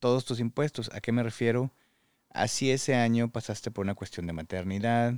[0.00, 0.90] todos tus impuestos.
[0.94, 1.70] ¿A qué me refiero?
[2.30, 5.14] Así ese año pasaste por una cuestión de maternidad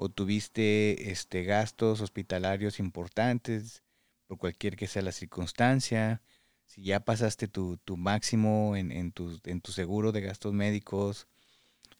[0.00, 3.82] o tuviste este, gastos hospitalarios importantes
[4.28, 6.22] por cualquier que sea la circunstancia.
[6.66, 11.26] Si ya pasaste tu, máximo en, en, tu, en tu seguro de gastos médicos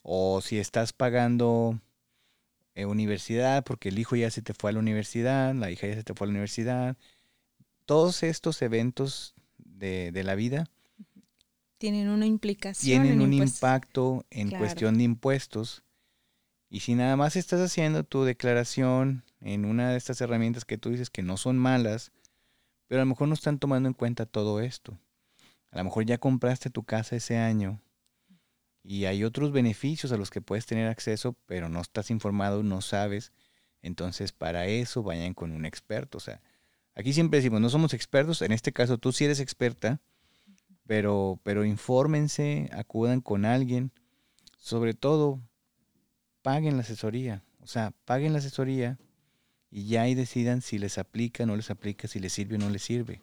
[0.02, 1.80] o si estás pagando
[2.76, 5.96] eh, universidad porque el hijo ya se te fue a la universidad, la hija ya
[5.96, 6.96] se te fue a la universidad.
[7.84, 10.70] Todos estos eventos de, de la vida
[11.78, 13.02] tienen una implicación.
[13.02, 15.82] Tienen un impacto en cuestión de impuestos.
[16.70, 20.90] Y si nada más estás haciendo tu declaración en una de estas herramientas que tú
[20.90, 22.12] dices que no son malas,
[22.86, 24.98] pero a lo mejor no están tomando en cuenta todo esto.
[25.70, 27.80] A lo mejor ya compraste tu casa ese año
[28.82, 32.80] y hay otros beneficios a los que puedes tener acceso, pero no estás informado, no
[32.80, 33.32] sabes.
[33.82, 36.16] Entonces, para eso vayan con un experto.
[36.16, 36.40] O sea,
[36.94, 38.40] aquí siempre decimos, no somos expertos.
[38.40, 40.00] En este caso, tú sí eres experta,
[40.86, 43.92] pero, pero infórmense, acudan con alguien.
[44.56, 45.40] Sobre todo,
[46.48, 47.44] paguen la asesoría.
[47.60, 48.98] O sea, paguen la asesoría
[49.70, 52.70] y ya ahí decidan si les aplica, no les aplica, si les sirve o no
[52.70, 53.20] les sirve.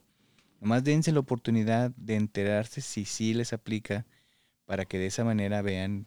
[0.61, 4.05] Nomás dense la oportunidad de enterarse si sí les aplica
[4.65, 6.05] para que de esa manera vean.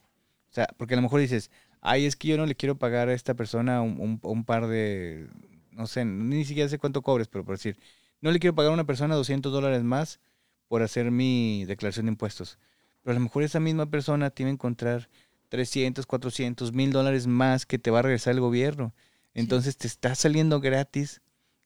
[0.48, 1.50] O sea, porque a lo mejor dices,
[1.80, 5.26] ay, es que yo no le quiero pagar a esta persona un, un par de,
[5.72, 7.80] no sé, ni siquiera sé cuánto cobres, pero por decir,
[8.20, 10.20] no le quiero pagar a una persona 200 dólares más
[10.68, 12.60] por hacer mi declaración de impuestos.
[13.02, 15.08] Pero a lo mejor esa misma persona tiene que encontrar
[15.48, 18.94] 300, 400, mil dólares más que te va a regresar el gobierno.
[19.34, 21.20] Entonces te está saliendo gratis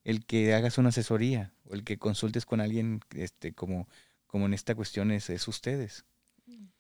[0.05, 3.89] el que hagas una asesoría o el que consultes con alguien este, como,
[4.27, 6.05] como en esta cuestión es, es ustedes.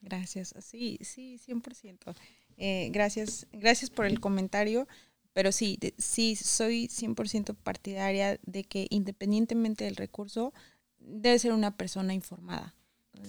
[0.00, 2.14] Gracias, sí, sí, 100%.
[2.56, 4.88] Eh, gracias, gracias por el comentario,
[5.32, 10.52] pero sí, sí, soy 100% partidaria de que independientemente del recurso,
[10.98, 12.74] debe ser una persona informada.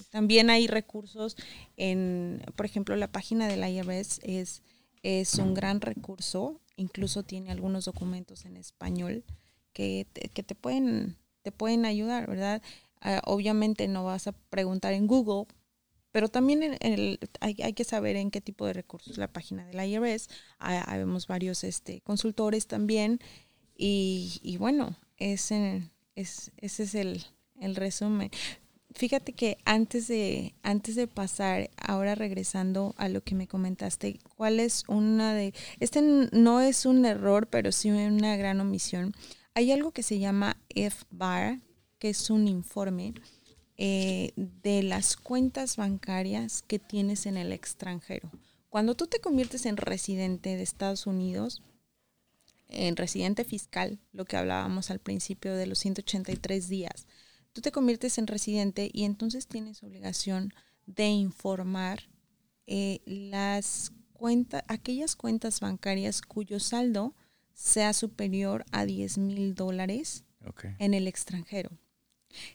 [0.10, 1.36] También hay recursos
[1.78, 4.62] en, por ejemplo, la página del IRS es,
[5.02, 9.24] es un gran recurso, incluso tiene algunos documentos en español
[9.74, 12.62] que te, que te pueden, te pueden ayudar, ¿verdad?
[13.02, 15.46] Ah, obviamente no vas a preguntar en Google,
[16.14, 20.30] pero también hay, hay, que saber en qué tipo de recursos la página del IRS.
[20.60, 23.20] Hay, vemos varios este, consultores también.
[23.76, 27.26] Y, y bueno, ese, es, ese es el,
[27.60, 28.30] el resumen.
[28.96, 34.60] Fíjate que antes de, antes de pasar, ahora regresando a lo que me comentaste, ¿cuál
[34.60, 35.54] es una de...
[35.80, 39.14] Este no es un error, pero sí una gran omisión.
[39.56, 41.60] Hay algo que se llama FBAR,
[41.98, 43.14] que es un informe
[43.78, 48.30] eh, de las cuentas bancarias que tienes en el extranjero.
[48.70, 51.64] Cuando tú te conviertes en residente de Estados Unidos,
[52.70, 57.08] en residente fiscal, lo que hablábamos al principio de los 183 días,
[57.54, 60.54] tú te conviertes en residente y entonces tienes obligación
[60.86, 62.10] de informar
[62.68, 67.14] eh, las cuentas, aquellas cuentas bancarias cuyo saldo
[67.54, 70.26] sea superior a 10 mil dólares
[70.80, 71.70] en el extranjero.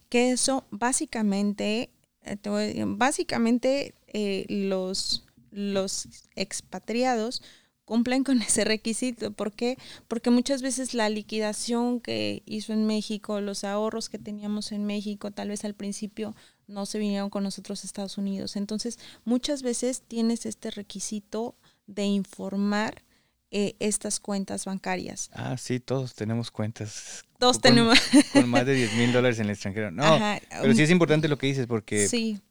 [0.09, 1.91] Que eso básicamente,
[2.23, 7.43] eh, básicamente eh, los, los expatriados
[7.89, 9.33] cumplen con ese requisito.
[9.33, 9.79] ¿Por qué?
[10.07, 15.31] Porque muchas veces la liquidación que hizo en México, los ahorros que teníamos en México,
[15.31, 16.37] tal vez al principio
[16.67, 18.57] no se vinieron con nosotros a Estados Unidos.
[18.57, 23.03] Entonces, muchas veces tienes este requisito de informar
[23.51, 25.31] eh, estas cuentas bancarias.
[25.33, 27.25] Ah, sí, todos tenemos cuentas.
[27.39, 27.99] Todos tenemos.
[28.35, 29.91] Con más de 10 mil dólares en el extranjero.
[29.91, 30.19] No,
[30.61, 32.07] pero sí es importante lo que dices porque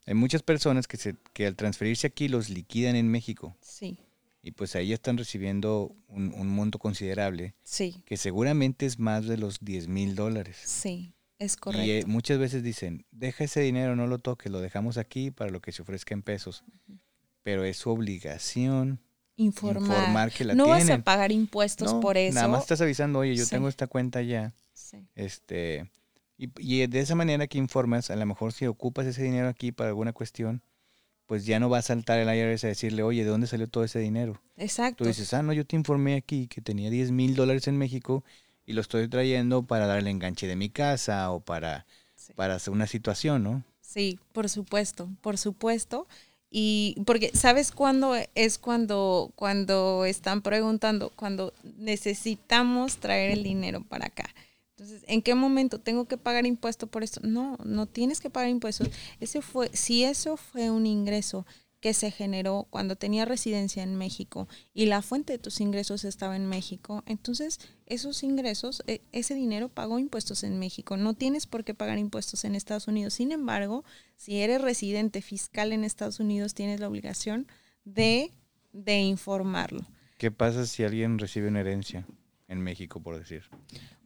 [0.07, 3.55] hay muchas personas que, se, que al transferirse aquí los liquidan en México.
[3.61, 3.99] Sí
[4.41, 7.55] y pues ahí están recibiendo un, monto considerable.
[7.63, 8.01] Sí.
[8.05, 10.57] Que seguramente es más de los 10 mil dólares.
[10.63, 11.85] Sí, es correcto.
[11.85, 15.51] Y eh, muchas veces dicen, deja ese dinero, no lo toques, lo dejamos aquí para
[15.51, 16.63] lo que se ofrezca en pesos.
[17.43, 19.01] Pero es su obligación
[19.37, 22.35] informar, que la no vas a pagar impuestos por eso.
[22.35, 24.53] Nada más estás avisando, oye, yo tengo esta cuenta ya.
[24.73, 25.07] Sí.
[25.15, 25.89] Este,
[26.37, 29.71] y, y de esa manera que informas, a lo mejor si ocupas ese dinero aquí
[29.71, 30.63] para alguna cuestión,
[31.27, 33.83] pues ya no va a saltar el IRS a decirle, oye, ¿de dónde salió todo
[33.83, 34.41] ese dinero?
[34.55, 35.03] Exacto.
[35.03, 38.23] Tú dices, ah, no, yo te informé aquí que tenía 10 mil dólares en México
[38.65, 41.85] y lo estoy trayendo para dar el enganche de mi casa o para,
[42.35, 43.63] para hacer una situación, ¿no?
[43.81, 46.07] Sí, por supuesto, por supuesto.
[46.49, 51.11] Y porque, ¿sabes cuándo es cuando, cuando están preguntando?
[51.15, 54.33] Cuando necesitamos traer el dinero para acá.
[54.77, 57.19] Entonces, ¿en qué momento tengo que pagar impuesto por esto?
[57.23, 58.89] No, no tienes que pagar impuestos.
[59.19, 61.47] Ese fue, si eso fue un ingreso
[61.79, 66.35] que se generó cuando tenía residencia en México y la fuente de tus ingresos estaba
[66.35, 70.95] en México, entonces esos ingresos, e, ese dinero pagó impuestos en México.
[70.95, 73.15] No tienes por qué pagar impuestos en Estados Unidos.
[73.15, 73.83] Sin embargo,
[74.15, 77.47] si eres residente fiscal en Estados Unidos, tienes la obligación
[77.83, 78.31] de,
[78.73, 79.87] de informarlo.
[80.19, 82.05] ¿Qué pasa si alguien recibe una herencia
[82.47, 83.43] en México, por decir?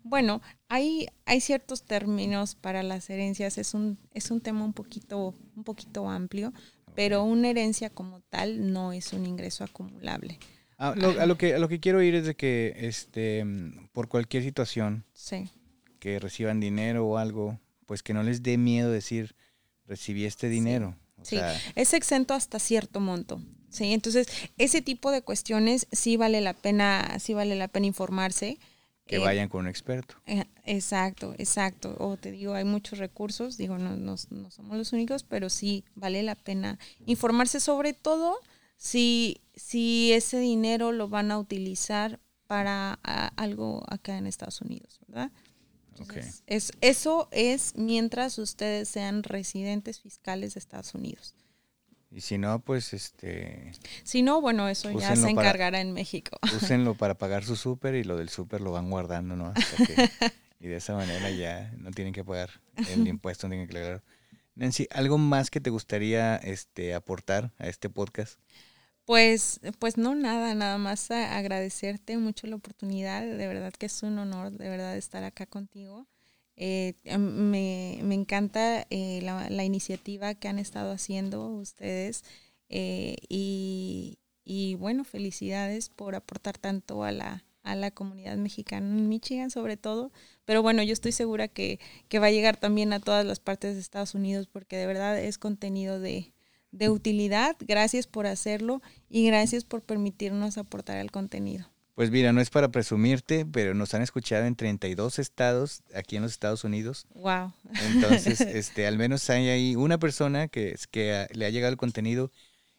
[0.04, 5.36] Bueno, hay, hay ciertos términos para las herencias, es un, es un tema un poquito,
[5.56, 6.54] un poquito amplio,
[6.96, 10.40] pero una herencia como tal no es un ingreso acumulable.
[10.78, 13.46] Ah, a, lo que, a lo que quiero ir es de que este,
[13.92, 15.06] por cualquier situación
[16.00, 19.36] que reciban dinero o algo, pues que no les dé miedo decir,
[19.86, 20.96] recibí este dinero.
[21.22, 21.38] Sí,
[21.76, 23.40] es exento hasta cierto monto.
[23.70, 24.28] Sí, entonces
[24.58, 28.58] ese tipo de cuestiones sí vale la pena, sí vale la pena informarse.
[29.06, 30.16] Que eh, vayan con un experto.
[30.26, 31.96] Eh, exacto, exacto.
[32.00, 36.24] O te digo, hay muchos recursos, digo, no, no, somos los únicos, pero sí vale
[36.24, 38.38] la pena informarse sobre todo
[38.78, 42.94] si, si ese dinero lo van a utilizar para
[43.38, 45.32] algo acá en Estados Unidos, ¿verdad?
[46.48, 51.36] es, eso es mientras ustedes sean residentes fiscales de Estados Unidos.
[52.12, 53.72] Y si no, pues este...
[54.04, 56.38] Si no, bueno, eso ya se encargará en México.
[56.56, 59.54] Úsenlo para pagar su súper y lo del súper lo van guardando, ¿no?
[60.60, 64.04] y de esa manera ya no tienen que pagar el impuesto, no tienen que declarar.
[64.56, 68.38] Nancy, ¿algo más que te gustaría este, aportar a este podcast?
[69.06, 74.20] Pues, pues no nada, nada más agradecerte mucho la oportunidad, de verdad que es un
[74.20, 76.08] honor, de verdad, estar acá contigo.
[76.56, 82.24] Eh, me, me, encanta eh, la, la, iniciativa que han estado haciendo ustedes
[82.70, 89.10] eh, y, y, bueno, felicidades por aportar tanto a la, a la comunidad mexicana en
[89.10, 90.12] Michigan sobre todo.
[90.46, 91.80] Pero bueno, yo estoy segura que,
[92.10, 95.20] que va a llegar también a todas las partes de Estados Unidos porque de verdad
[95.20, 96.34] es contenido de,
[96.72, 97.56] de utilidad.
[97.60, 101.72] Gracias por hacerlo y gracias por permitirnos aportar el contenido.
[101.96, 106.24] Pues mira, no es para presumirte, pero nos han escuchado en 32 estados aquí en
[106.24, 107.06] los Estados Unidos.
[107.14, 107.54] Wow.
[107.94, 112.32] Entonces, este, al menos hay ahí una persona que, que le ha llegado el contenido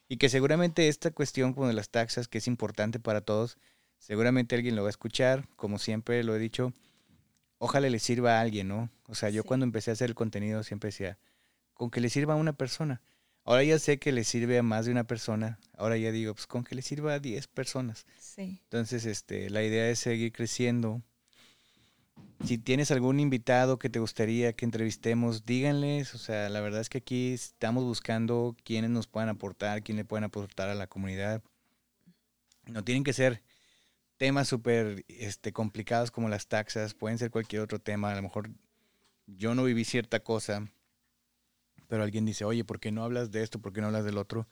[0.08, 3.58] y que seguramente esta cuestión con las taxas, que es importante para todos,
[3.98, 6.72] seguramente alguien lo va a escuchar, como siempre lo he dicho,
[7.58, 8.90] ojalá le sirva a alguien, ¿no?
[9.06, 11.18] O sea, yo cuando empecé a hacer el contenido siempre decía,
[11.74, 13.00] con que le sirva a una persona.
[13.44, 15.58] Ahora ya sé que le sirve a más de una persona.
[15.76, 18.06] Ahora ya digo, pues con que le sirva a 10 personas.
[18.20, 18.60] Sí.
[18.64, 21.02] Entonces, este, la idea es seguir creciendo.
[22.44, 26.14] Si tienes algún invitado que te gustaría que entrevistemos, díganles.
[26.14, 30.04] O sea, la verdad es que aquí estamos buscando quienes nos puedan aportar, quién le
[30.04, 31.42] pueden aportar a la comunidad.
[32.66, 33.42] No tienen que ser
[34.18, 38.12] temas súper este, complicados como las taxas, pueden ser cualquier otro tema.
[38.12, 38.50] A lo mejor
[39.26, 40.68] yo no viví cierta cosa
[41.88, 43.60] pero alguien dice, oye, ¿por qué no hablas de esto?
[43.60, 44.46] ¿Por qué no hablas del otro?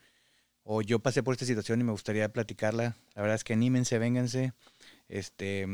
[0.63, 2.97] O yo pasé por esta situación y me gustaría platicarla.
[3.15, 4.53] La verdad es que anímense, vénganse.
[5.09, 5.67] Este,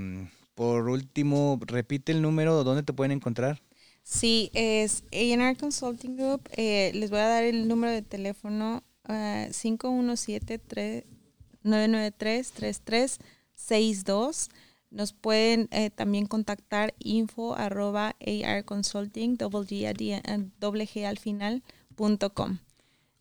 [0.54, 3.60] por último, repite el número, ¿dónde te pueden encontrar?
[4.02, 6.48] Sí, es A&R Consulting Group.
[6.52, 9.50] Eh, les voy a dar el número de teléfono uh,
[11.62, 14.48] 517-993-3362.
[14.90, 21.62] Nos pueden eh, también contactar info arroba arconsulting, doble G, doble G al final,
[21.94, 22.58] punto com.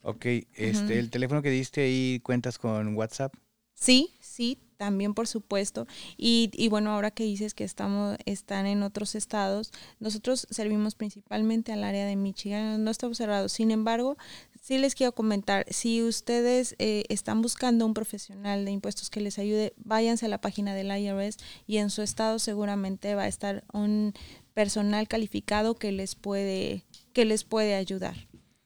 [0.01, 3.33] Ok, este, el teléfono que diste ahí, ¿cuentas con WhatsApp?
[3.73, 5.87] Sí, sí, también por supuesto.
[6.15, 11.71] Y, y, bueno, ahora que dices que estamos, están en otros estados, nosotros servimos principalmente
[11.71, 13.51] al área de Michigan, no estamos cerrados.
[13.51, 14.17] Sin embargo,
[14.65, 19.37] sí les quiero comentar, si ustedes eh, están buscando un profesional de impuestos que les
[19.37, 21.37] ayude, váyanse a la página del IRS
[21.67, 24.15] y en su estado seguramente va a estar un
[24.55, 28.15] personal calificado que les puede, que les puede ayudar.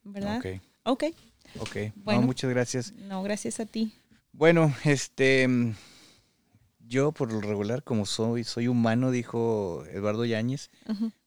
[0.06, 0.38] ¿Verdad?
[0.38, 0.62] Ok.
[0.84, 1.04] Ok.
[1.60, 1.78] Ok.
[1.96, 2.94] Bueno, muchas gracias.
[2.94, 3.92] No, gracias a ti.
[4.32, 5.50] Bueno, este
[6.88, 10.72] yo por lo regular, como soy, soy humano, dijo Eduardo Yáñez,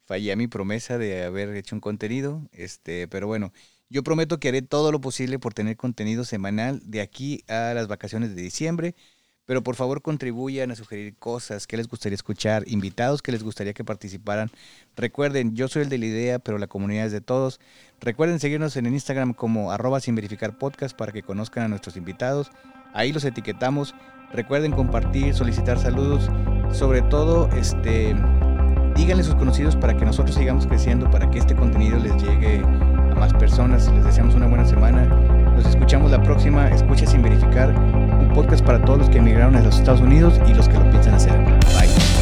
[0.06, 3.52] fallé a mi promesa de haber hecho un contenido, este, pero bueno,
[3.92, 7.88] yo prometo que haré todo lo posible por tener contenido semanal de aquí a las
[7.88, 8.94] vacaciones de diciembre,
[9.44, 13.74] pero por favor contribuyan a sugerir cosas que les gustaría escuchar, invitados que les gustaría
[13.74, 14.50] que participaran.
[14.96, 17.60] Recuerden, yo soy el de la idea, pero la comunidad es de todos.
[18.00, 22.50] Recuerden seguirnos en el Instagram como arroba sin verificar para que conozcan a nuestros invitados.
[22.94, 23.94] Ahí los etiquetamos
[24.32, 26.30] Recuerden compartir, solicitar saludos,
[26.72, 28.16] sobre todo este
[28.96, 32.62] díganle a sus conocidos para que nosotros sigamos creciendo, para que este contenido les llegue
[33.22, 33.88] más personas.
[33.94, 35.04] Les deseamos una buena semana.
[35.54, 36.68] Nos escuchamos la próxima.
[36.70, 37.70] Escucha sin verificar.
[37.70, 40.90] Un podcast para todos los que emigraron a los Estados Unidos y los que lo
[40.90, 41.38] piensan hacer.
[41.78, 42.21] Bye.